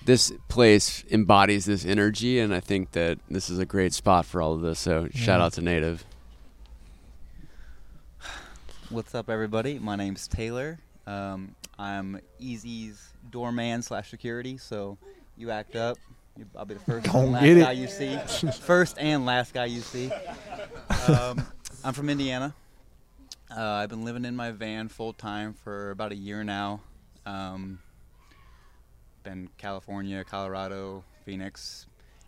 [0.04, 4.42] this place embodies this energy, and I think that this is a great spot for
[4.42, 4.78] all of this.
[4.78, 6.04] So shout out to Native.
[8.90, 9.78] What's up, everybody?
[9.78, 10.78] My name's Taylor.
[11.06, 14.58] Um, I'm Easy's doorman slash security.
[14.58, 14.98] So
[15.36, 15.96] you act up,
[16.54, 17.60] I'll be the first Don't and last get it.
[17.60, 18.18] guy you see.
[18.60, 20.10] first and last guy you see.
[21.08, 21.46] Um,
[21.82, 22.54] I'm from Indiana.
[23.50, 26.80] Uh, I've been living in my van full time for about a year now.
[27.24, 27.78] Um,
[29.24, 31.86] been California, Colorado, Phoenix.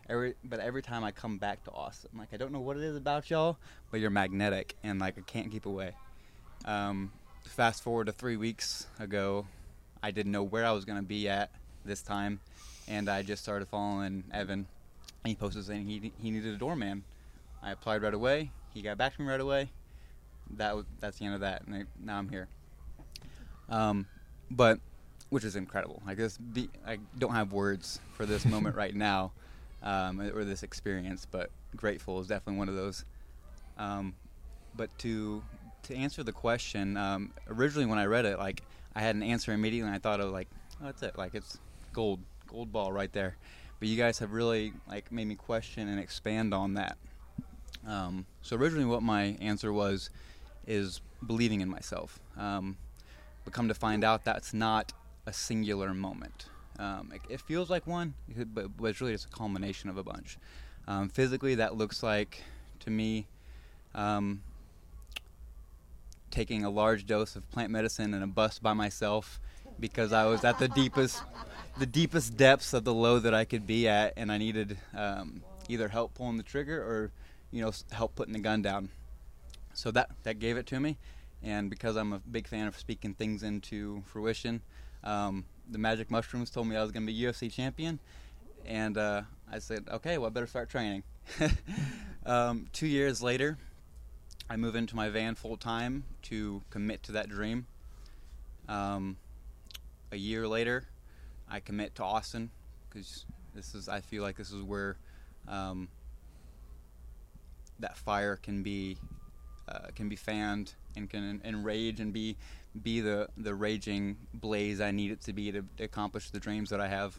[0.08, 2.82] Every but every time I come back to Austin, like I don't know what it
[2.82, 3.58] is about y'all,
[3.90, 5.92] but you're magnetic, and like I can't keep away.
[6.64, 7.12] Um,
[7.44, 9.46] fast forward to three weeks ago,
[10.02, 11.50] I didn't know where I was gonna be at
[11.84, 12.40] this time,
[12.88, 14.66] and I just started following Evan.
[15.24, 17.04] He posted saying he he needed a doorman.
[17.62, 18.50] I applied right away.
[18.72, 19.70] He got back to me right away.
[20.56, 22.48] That that's the end of that, and I, now I'm here.
[23.68, 24.06] Um,
[24.50, 24.78] but
[25.30, 26.02] which is incredible.
[26.06, 29.32] I guess be, I don't have words for this moment right now,
[29.82, 33.04] um, or this experience, but grateful is definitely one of those.
[33.78, 34.14] Um,
[34.76, 35.42] but to
[35.84, 38.62] to answer the question, um, originally when I read it, like
[38.94, 40.48] I had an answer immediately, and I thought of like,
[40.80, 41.58] oh, that's it, like it's
[41.92, 43.36] gold, gold ball right there.
[43.78, 46.96] But you guys have really like made me question and expand on that.
[47.86, 50.10] Um, so originally, what my answer was
[50.66, 52.18] is believing in myself.
[52.36, 52.76] Um,
[53.44, 54.92] but come to find out, that's not
[55.26, 56.46] a singular moment.
[56.78, 58.14] Um, it, it feels like one,
[58.54, 60.38] but, but it's really just a culmination of a bunch.
[60.86, 62.42] Um, physically, that looks like,
[62.80, 63.26] to me,
[63.94, 64.42] um,
[66.30, 69.40] taking a large dose of plant medicine in a bus by myself
[69.80, 71.22] because I was at the deepest,
[71.78, 75.42] the deepest depths of the low that I could be at, and I needed um,
[75.68, 77.10] either help pulling the trigger or,
[77.50, 78.90] you know, help putting the gun down.
[79.72, 80.96] So that that gave it to me,
[81.42, 84.62] and because I'm a big fan of speaking things into fruition,
[85.04, 87.98] um, the magic mushrooms told me I was going to be UFC champion,
[88.64, 91.02] and uh, I said, okay, well, I better start training.
[92.26, 93.58] um, two years later,
[94.48, 97.66] I move into my van full time to commit to that dream.
[98.68, 99.16] Um,
[100.12, 100.84] a year later,
[101.48, 102.50] I commit to Austin
[102.88, 103.24] because
[103.54, 104.96] this is I feel like this is where
[105.48, 105.88] um,
[107.78, 108.96] that fire can be
[109.68, 112.36] uh, can be fanned and can enrage and be
[112.82, 116.70] be the the raging blaze I need it to be to, to accomplish the dreams
[116.70, 117.18] that I have.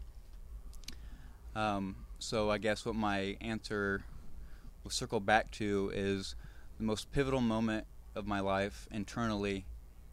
[1.56, 4.02] Um, so I guess what my answer
[4.84, 6.36] will circle back to is
[6.78, 7.86] the most pivotal moment
[8.16, 9.66] of my life internally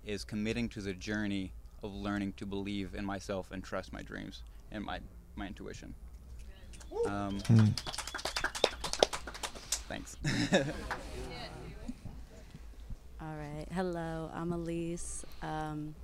[0.05, 4.43] is committing to the journey of learning to believe in myself and trust my dreams
[4.73, 5.01] and my
[5.37, 5.95] my intuition.
[7.07, 7.67] Um, Hmm.
[9.89, 10.17] Thanks.
[13.25, 13.67] All right.
[13.73, 15.25] Hello, I'm Elise.
[15.41, 15.95] Um,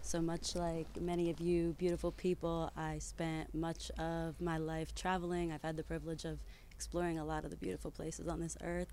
[0.00, 5.50] so much like many of you beautiful people, I spent much of my life traveling.
[5.50, 6.38] I've had the privilege of
[6.70, 8.92] exploring a lot of the beautiful places on this earth.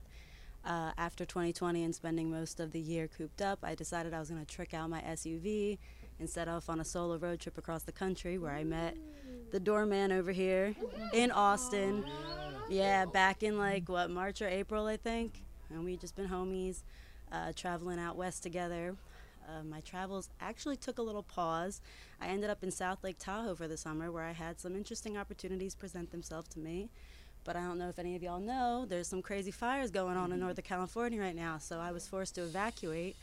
[0.65, 4.31] Uh, after 2020 and spending most of the year cooped up, I decided I was
[4.31, 5.77] going to trick out my SUV
[6.19, 8.97] and set off on a solo road trip across the country where I met
[9.51, 10.73] the doorman over here
[11.13, 12.03] in Austin.
[12.67, 15.43] Yeah, back in like what, March or April, I think.
[15.69, 16.81] And we just been homies
[17.31, 18.95] uh, traveling out west together.
[19.47, 21.81] Uh, my travels actually took a little pause.
[22.19, 25.17] I ended up in South Lake Tahoe for the summer where I had some interesting
[25.17, 26.89] opportunities present themselves to me.
[27.43, 30.31] But I don't know if any of y'all know, there's some crazy fires going on
[30.31, 33.15] in Northern California right now, so I was forced to evacuate.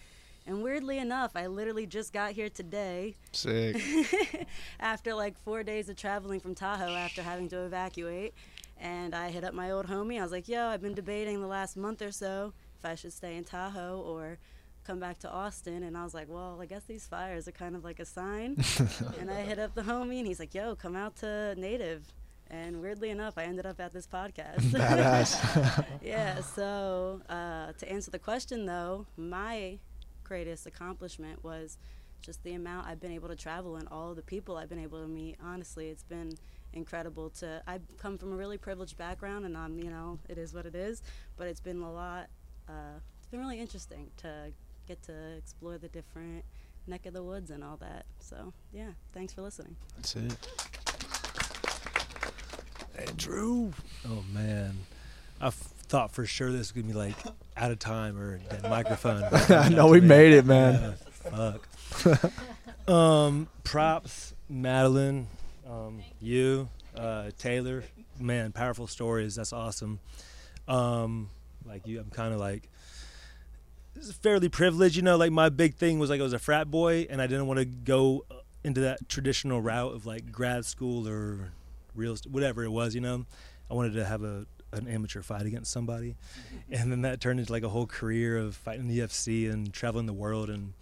[0.47, 3.17] And weirdly enough, I literally just got here today.
[3.33, 3.83] Sick.
[4.81, 8.33] after like four days of traveling from Tahoe after having to evacuate.
[8.81, 10.19] And I hit up my old homie.
[10.19, 13.13] I was like, yo, I've been debating the last month or so if I should
[13.13, 14.39] stay in Tahoe or
[14.85, 15.83] come back to Austin.
[15.83, 18.57] And I was like, well, I guess these fires are kind of like a sign.
[19.21, 22.05] and I hit up the homie and he's like, yo, come out to Native.
[22.51, 24.57] And weirdly enough, I ended up at this podcast.
[24.73, 25.87] Badass.
[26.03, 29.79] yeah, so uh, to answer the question though, my
[30.25, 31.79] greatest accomplishment was
[32.21, 34.79] just the amount I've been able to travel and all of the people I've been
[34.79, 35.37] able to meet.
[35.43, 36.33] Honestly, it's been
[36.73, 40.53] incredible to I've come from a really privileged background and I'm, you know, it is
[40.53, 41.03] what it is,
[41.37, 42.29] but it's been a lot
[42.69, 44.53] uh, it's been really interesting to
[44.87, 46.45] get to explore the different
[46.87, 48.05] neck of the woods and all that.
[48.21, 49.77] So, yeah, thanks for listening.
[49.97, 50.37] That's it.
[53.09, 53.73] Andrew.
[54.07, 54.77] Oh man,
[55.41, 57.17] I f- thought for sure this was gonna be like
[57.57, 59.25] out of time or dead microphone.
[59.31, 60.95] but I know we made it, man.
[61.25, 62.33] Yeah, fuck.
[62.89, 65.29] Um, props, Madeline,
[65.71, 67.85] um, you, uh, Taylor.
[68.19, 69.37] Man, powerful stories.
[69.37, 70.01] That's awesome.
[70.67, 71.31] Um,
[71.73, 72.69] like you, I'm kind of like
[74.21, 74.95] fairly privileged.
[74.95, 77.27] You know, like my big thing was like I was a frat boy, and I
[77.27, 78.27] didn't want to go
[78.63, 81.53] into that traditional route of like grad school or
[81.95, 82.95] real whatever it was.
[82.95, 83.25] You know,
[83.71, 86.15] I wanted to have a an amateur fight against somebody,
[86.71, 90.07] and then that turned into like a whole career of fighting the UFC and traveling
[90.07, 90.75] the world and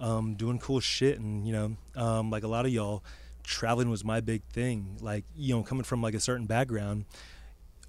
[0.00, 1.20] um, doing cool shit.
[1.20, 3.04] And you know, um, like a lot of y'all,
[3.42, 4.96] traveling was my big thing.
[5.02, 7.04] Like you know, coming from like a certain background,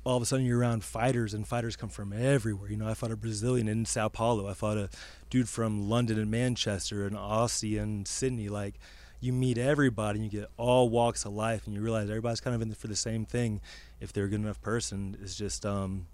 [0.03, 2.69] all of a sudden you're around fighters, and fighters come from everywhere.
[2.69, 4.47] You know, I fought a Brazilian in Sao Paulo.
[4.47, 4.89] I fought a
[5.29, 8.49] dude from London and Manchester, an Aussie in Sydney.
[8.49, 8.75] Like
[9.19, 12.55] you meet everybody, and you get all walks of life, and you realize everybody's kind
[12.55, 13.61] of in for the same thing.
[13.99, 16.07] If they're a good enough person, it's just um,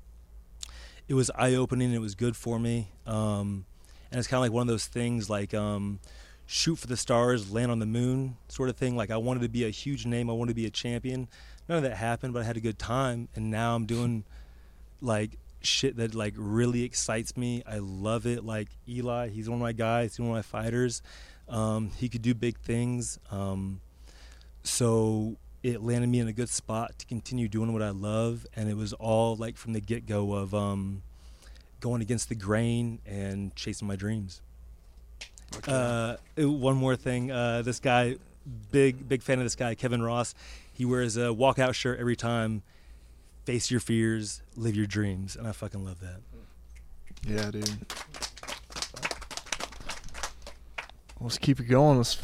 [1.07, 1.93] it was eye opening.
[1.93, 2.89] It was good for me.
[3.05, 3.65] Um,
[4.11, 5.99] and it's kind of like one of those things like um,
[6.45, 8.95] shoot for the stars, land on the moon sort of thing.
[8.95, 10.29] Like I wanted to be a huge name.
[10.29, 11.27] I wanted to be a champion.
[11.67, 13.27] None of that happened, but I had a good time.
[13.35, 14.23] And now I'm doing
[15.01, 17.63] like shit that like really excites me.
[17.67, 18.45] I love it.
[18.45, 20.15] Like Eli, he's one of my guys.
[20.15, 21.01] He's one of my fighters.
[21.49, 23.19] Um, he could do big things.
[23.31, 23.81] Um,
[24.63, 28.45] so it landed me in a good spot to continue doing what I love.
[28.55, 31.01] And it was all like from the get go of um,
[31.79, 34.41] going against the grain and chasing my dreams.
[35.67, 37.31] Uh, uh, one more thing.
[37.31, 38.15] Uh, this guy,
[38.71, 40.35] big big fan of this guy, Kevin Ross.
[40.75, 42.61] He wears a walkout shirt every time.
[43.45, 46.19] Face your fears, live your dreams, and I fucking love that.
[47.25, 47.77] Yeah, dude.
[51.21, 51.97] Let's keep it going.
[51.97, 52.21] Let's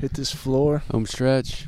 [0.00, 0.84] hit this floor.
[0.92, 1.66] Home stretch.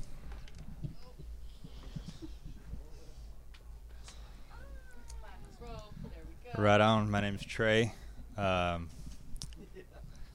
[6.56, 7.10] Right on.
[7.10, 7.92] My name's Trey.
[8.38, 8.90] Um,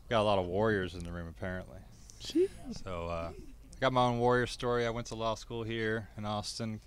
[0.09, 1.77] got a lot of warriors in the room, apparently.
[2.83, 3.50] So, uh, I
[3.81, 4.85] got my own warrior story.
[4.85, 6.81] I went to law school here in Austin,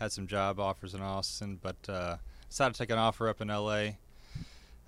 [0.00, 2.16] had some job offers in Austin, but uh,
[2.50, 3.90] decided to take an offer up in LA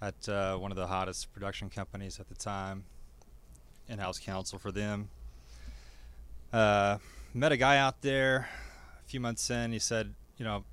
[0.02, 2.82] at uh, one of the hottest production companies at the time,
[3.88, 5.08] in house counsel for them.
[6.52, 6.98] Uh,
[7.32, 8.48] met a guy out there
[8.98, 9.70] a few months in.
[9.70, 10.64] He said, you know,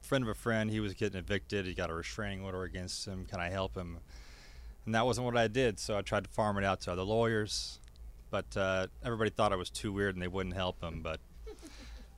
[0.00, 1.66] friend of a friend, he was getting evicted.
[1.66, 3.26] He got a restraining order against him.
[3.26, 3.98] Can I help him?
[4.86, 7.02] And that wasn't what I did, so I tried to farm it out to other
[7.02, 7.78] lawyers.
[8.34, 11.02] But uh, everybody thought I was too weird and they wouldn't help him.
[11.02, 11.20] But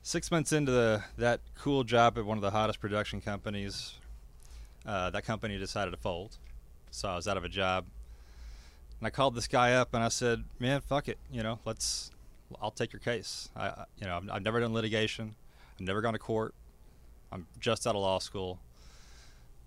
[0.01, 3.93] six months into the, that cool job at one of the hottest production companies,
[4.83, 6.37] uh, that company decided to fold.
[6.89, 7.85] So I was out of a job.
[8.99, 11.19] And I called this guy up and I said, "Man, fuck it.
[11.31, 12.09] You know, let's.
[12.59, 13.49] I'll take your case.
[13.55, 15.35] I, you know, I've, I've never done litigation.
[15.75, 16.55] I've never gone to court.
[17.31, 18.57] I'm just out of law school.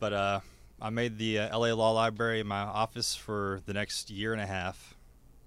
[0.00, 0.40] But uh,
[0.82, 4.46] I made the uh, LA Law Library my office for the next year and a
[4.46, 4.96] half.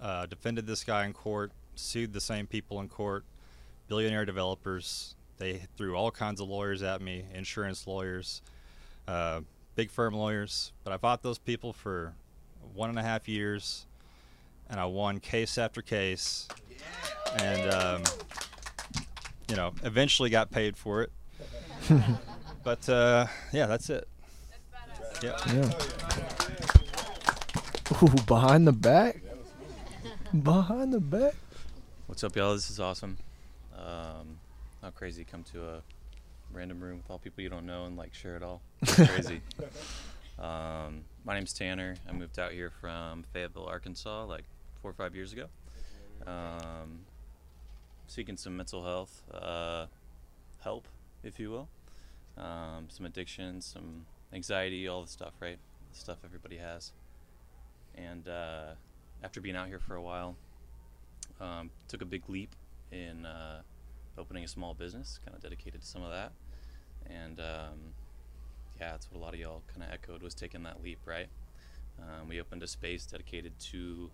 [0.03, 3.23] Uh, defended this guy in court, sued the same people in court,
[3.87, 5.15] billionaire developers.
[5.37, 8.41] They threw all kinds of lawyers at me, insurance lawyers,
[9.07, 9.39] uh,
[9.75, 10.73] big firm lawyers.
[10.83, 12.13] But I fought those people for
[12.73, 13.85] one and a half years,
[14.69, 16.49] and I won case after case.
[17.37, 18.03] And, um,
[19.47, 21.11] you know, eventually got paid for it.
[22.65, 24.05] but uh, yeah, that's it.
[25.23, 25.37] Yeah.
[25.47, 25.71] Yeah.
[28.01, 29.22] Ooh, behind the back.
[30.41, 31.35] Behind the back.
[32.07, 32.55] What's up, y'all?
[32.55, 33.17] This is awesome.
[33.77, 34.39] Um,
[34.81, 35.81] how crazy to come to a
[36.51, 38.63] random room with all people you don't know and like share it all.
[38.81, 39.41] It's crazy.
[40.39, 41.97] um, my name's Tanner.
[42.09, 44.45] I moved out here from Fayetteville, Arkansas, like
[44.81, 45.45] four or five years ago.
[46.25, 47.01] Um,
[48.07, 49.85] seeking some mental health uh,
[50.63, 50.87] help,
[51.23, 51.69] if you will.
[52.39, 55.59] Um, some addiction, some anxiety, all the stuff, right?
[55.93, 56.91] The stuff everybody has.
[57.95, 58.71] And uh,
[59.23, 60.35] after being out here for a while,
[61.39, 62.55] um, took a big leap
[62.91, 63.61] in uh,
[64.17, 66.31] opening a small business, kind of dedicated to some of that.
[67.09, 67.93] And um,
[68.79, 71.27] yeah, that's what a lot of y'all kind of echoed was taking that leap, right?
[71.99, 74.09] Um, we opened a space dedicated to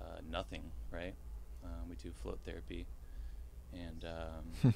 [0.00, 1.14] uh, nothing, right?
[1.64, 2.86] Um, we do float therapy,
[3.72, 4.72] and um,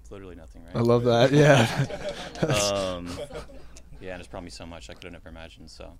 [0.00, 0.76] it's literally nothing, right?
[0.76, 1.86] I love that, yeah.
[2.46, 3.08] um,
[4.00, 5.70] yeah, and it's probably so much I could have never imagined.
[5.70, 5.92] So,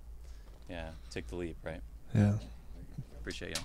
[0.69, 1.81] yeah, take the leap, right?
[2.13, 2.33] Yeah.
[3.23, 3.63] Appreciate y'all.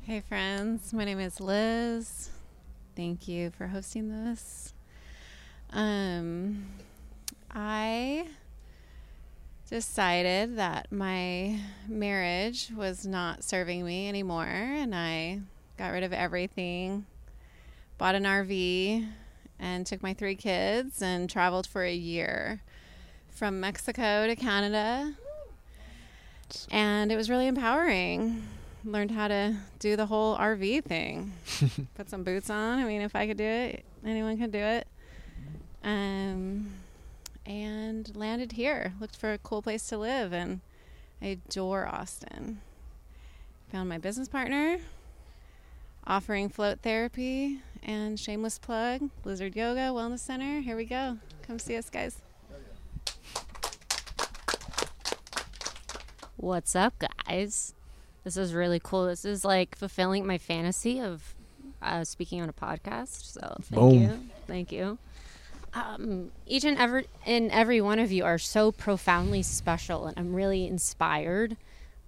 [0.00, 0.92] Hey, friends.
[0.92, 2.30] My name is Liz.
[2.96, 4.74] Thank you for hosting this.
[5.70, 6.66] Um,
[7.48, 8.26] I
[9.70, 15.42] decided that my marriage was not serving me anymore, and I
[15.76, 17.06] got rid of everything,
[17.98, 19.06] bought an RV,
[19.60, 22.62] and took my three kids and traveled for a year
[23.38, 25.14] from Mexico to Canada.
[26.72, 28.42] and it was really empowering.
[28.84, 31.32] Learned how to do the whole RV thing.
[31.94, 32.80] Put some boots on.
[32.80, 34.88] I mean, if I could do it, anyone could do it.
[35.84, 36.72] Um,
[37.46, 38.94] and landed here.
[39.00, 40.60] Looked for a cool place to live, and
[41.22, 42.60] I adore Austin.
[43.70, 44.78] Found my business partner,
[46.04, 50.60] offering float therapy and shameless plug, Blizzard Yoga Wellness Center.
[50.60, 51.18] Here we go.
[51.42, 52.20] Come see us, guys.
[56.40, 56.94] What's up,
[57.26, 57.74] guys?
[58.22, 59.06] This is really cool.
[59.06, 61.34] This is like fulfilling my fantasy of
[61.82, 63.24] uh, speaking on a podcast.
[63.24, 64.02] So thank Boom.
[64.02, 64.98] you, thank you.
[65.74, 70.32] Um, each and every and every one of you are so profoundly special, and I'm
[70.32, 71.56] really inspired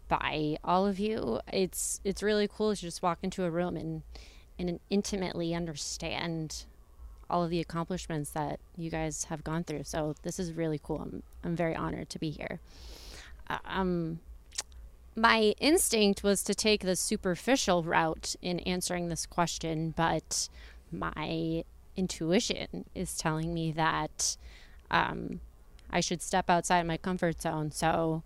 [0.07, 1.41] by all of you.
[1.53, 4.03] It's it's really cool to just walk into a room and
[4.61, 6.67] and intimately understand
[7.29, 9.83] all of the accomplishments that you guys have gone through.
[9.83, 11.01] So this is really cool.
[11.03, 12.61] I'm I'm very honored to be here.
[13.65, 14.21] Um,
[15.17, 20.49] my instinct was to take the superficial route in answering this question, but
[20.93, 21.65] my
[21.97, 24.37] intuition is telling me that
[24.91, 25.41] um,
[25.91, 27.71] I should step outside my comfort zone.
[27.71, 28.23] So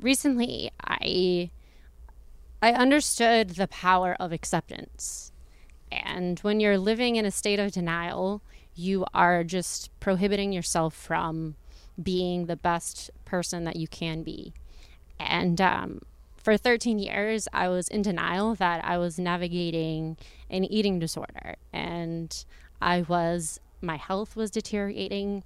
[0.00, 1.50] recently, I
[2.60, 5.32] I understood the power of acceptance.
[5.92, 8.42] And when you're living in a state of denial,
[8.74, 11.54] you are just prohibiting yourself from
[12.00, 14.52] being the best person that you can be.
[15.18, 16.02] And um,
[16.36, 20.16] for 13 years, I was in denial that I was navigating
[20.50, 21.56] an eating disorder.
[21.72, 22.44] And
[22.80, 25.44] I was, my health was deteriorating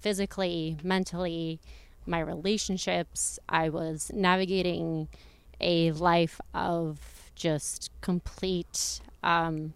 [0.00, 1.60] physically, mentally,
[2.06, 3.38] my relationships.
[3.48, 5.08] I was navigating
[5.60, 9.74] a life of just complete um,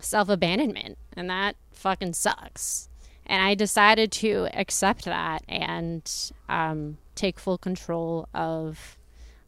[0.00, 0.98] self abandonment.
[1.16, 2.88] And that fucking sucks.
[3.26, 6.10] And I decided to accept that and
[6.48, 8.98] um, take full control of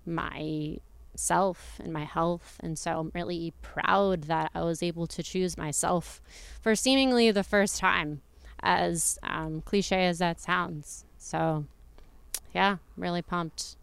[0.04, 0.78] my
[1.14, 2.56] self and my health.
[2.60, 6.20] And so I'm really proud that I was able to choose myself
[6.60, 8.22] for seemingly the first time,
[8.60, 11.04] as um, cliche as that sounds.
[11.18, 11.64] So,
[12.54, 13.76] yeah, I'm really pumped.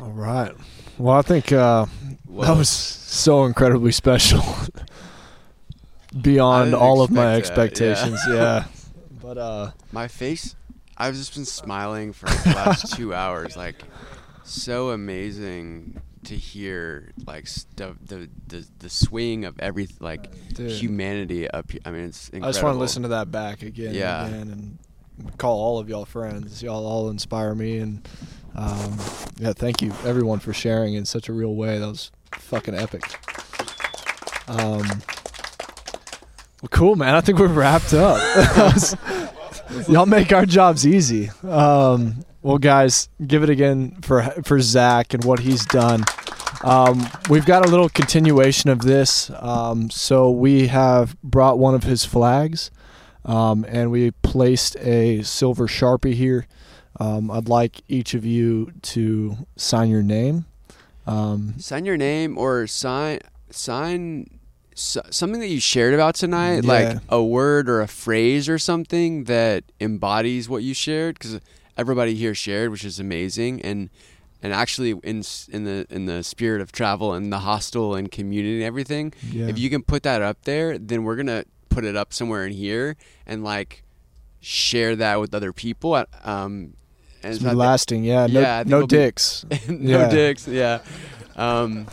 [0.00, 0.52] All right.
[0.96, 1.84] Well, I think uh,
[2.30, 4.42] that was so incredibly special.
[6.18, 7.90] Beyond all of my expect that, yeah.
[7.92, 8.20] expectations.
[8.28, 8.64] Yeah.
[9.22, 10.56] But uh my face,
[10.96, 13.54] I've just been smiling for the last two hours.
[13.56, 13.76] Like,
[14.44, 20.70] so amazing to hear like stuff, the the the swing of every like Dude.
[20.72, 21.70] humanity up.
[21.70, 21.80] here.
[21.84, 22.48] I mean, it's incredible.
[22.48, 24.24] I just want to listen to that back again Yeah.
[24.24, 24.78] and again
[25.20, 26.62] and call all of y'all friends.
[26.62, 28.08] Y'all all inspire me and
[28.56, 28.96] um,
[29.38, 31.78] yeah, thank you everyone for sharing in such a real way.
[31.78, 33.02] That was fucking epic.
[34.48, 34.82] Um,
[36.62, 37.14] well, cool, man.
[37.14, 38.20] I think we're wrapped up.
[39.88, 41.30] Y'all make our jobs easy.
[41.42, 46.04] Um, well, guys, give it again for for Zach and what he's done.
[46.62, 49.30] Um, we've got a little continuation of this.
[49.38, 52.70] Um, so we have brought one of his flags,
[53.24, 56.46] um, and we placed a silver sharpie here.
[56.98, 60.44] Um, I'd like each of you to sign your name.
[61.06, 64.39] Um, sign your name or sign sign
[64.74, 66.70] so, something that you shared about tonight, Yeah.
[66.72, 71.40] like a word or a phrase or something that embodies what you shared, because
[71.76, 73.90] everybody here shared, which is amazing, and
[74.42, 78.56] and actually in in the in the spirit of travel and the hostel and community
[78.56, 79.48] and everything, Yeah.
[79.48, 82.52] if you can put that up there, then we're gonna put it up somewhere in
[82.52, 82.96] here
[83.26, 83.82] and like
[84.40, 85.94] share that with other people.
[86.24, 86.72] Um,
[87.22, 88.26] and It's so lasting, yeah.
[88.26, 89.44] No- think no it'll be- dicks.
[89.68, 90.08] no Yeah.
[90.08, 90.48] dicks.
[90.48, 90.78] Yeah.
[91.36, 91.86] Um,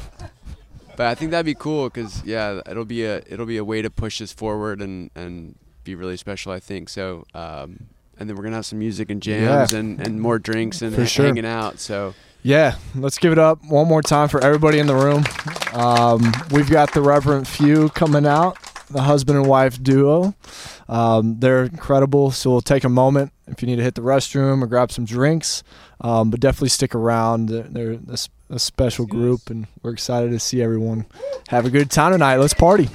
[0.98, 3.82] but I think that'd be cool because yeah, it'll be a it'll be a way
[3.82, 6.52] to push this forward and and be really special.
[6.52, 7.24] I think so.
[7.34, 7.86] Um,
[8.20, 9.80] and then we're gonna have some music and jams Yeah.
[9.80, 11.26] and, and more drinks and ha- sure.
[11.28, 11.80] hanging out.
[11.80, 15.24] So Yeah, let's give it up one more time for everybody in the room.
[15.74, 18.58] Um, we've got the Reverend Few coming out,
[18.90, 20.34] the husband and wife duo.
[20.90, 24.62] Um, they're incredible, so we'll take a moment if you need to hit the restroom
[24.64, 25.64] or grab some drinks.
[26.00, 27.48] Um, but definitely stick around.
[27.50, 31.06] They're, they're a, s- a special group, and we're excited to see everyone
[31.50, 32.38] have a good time tonight.
[32.38, 32.90] Let's party.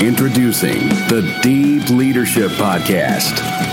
[0.00, 3.40] Introducing the Deep Leadership Podcast.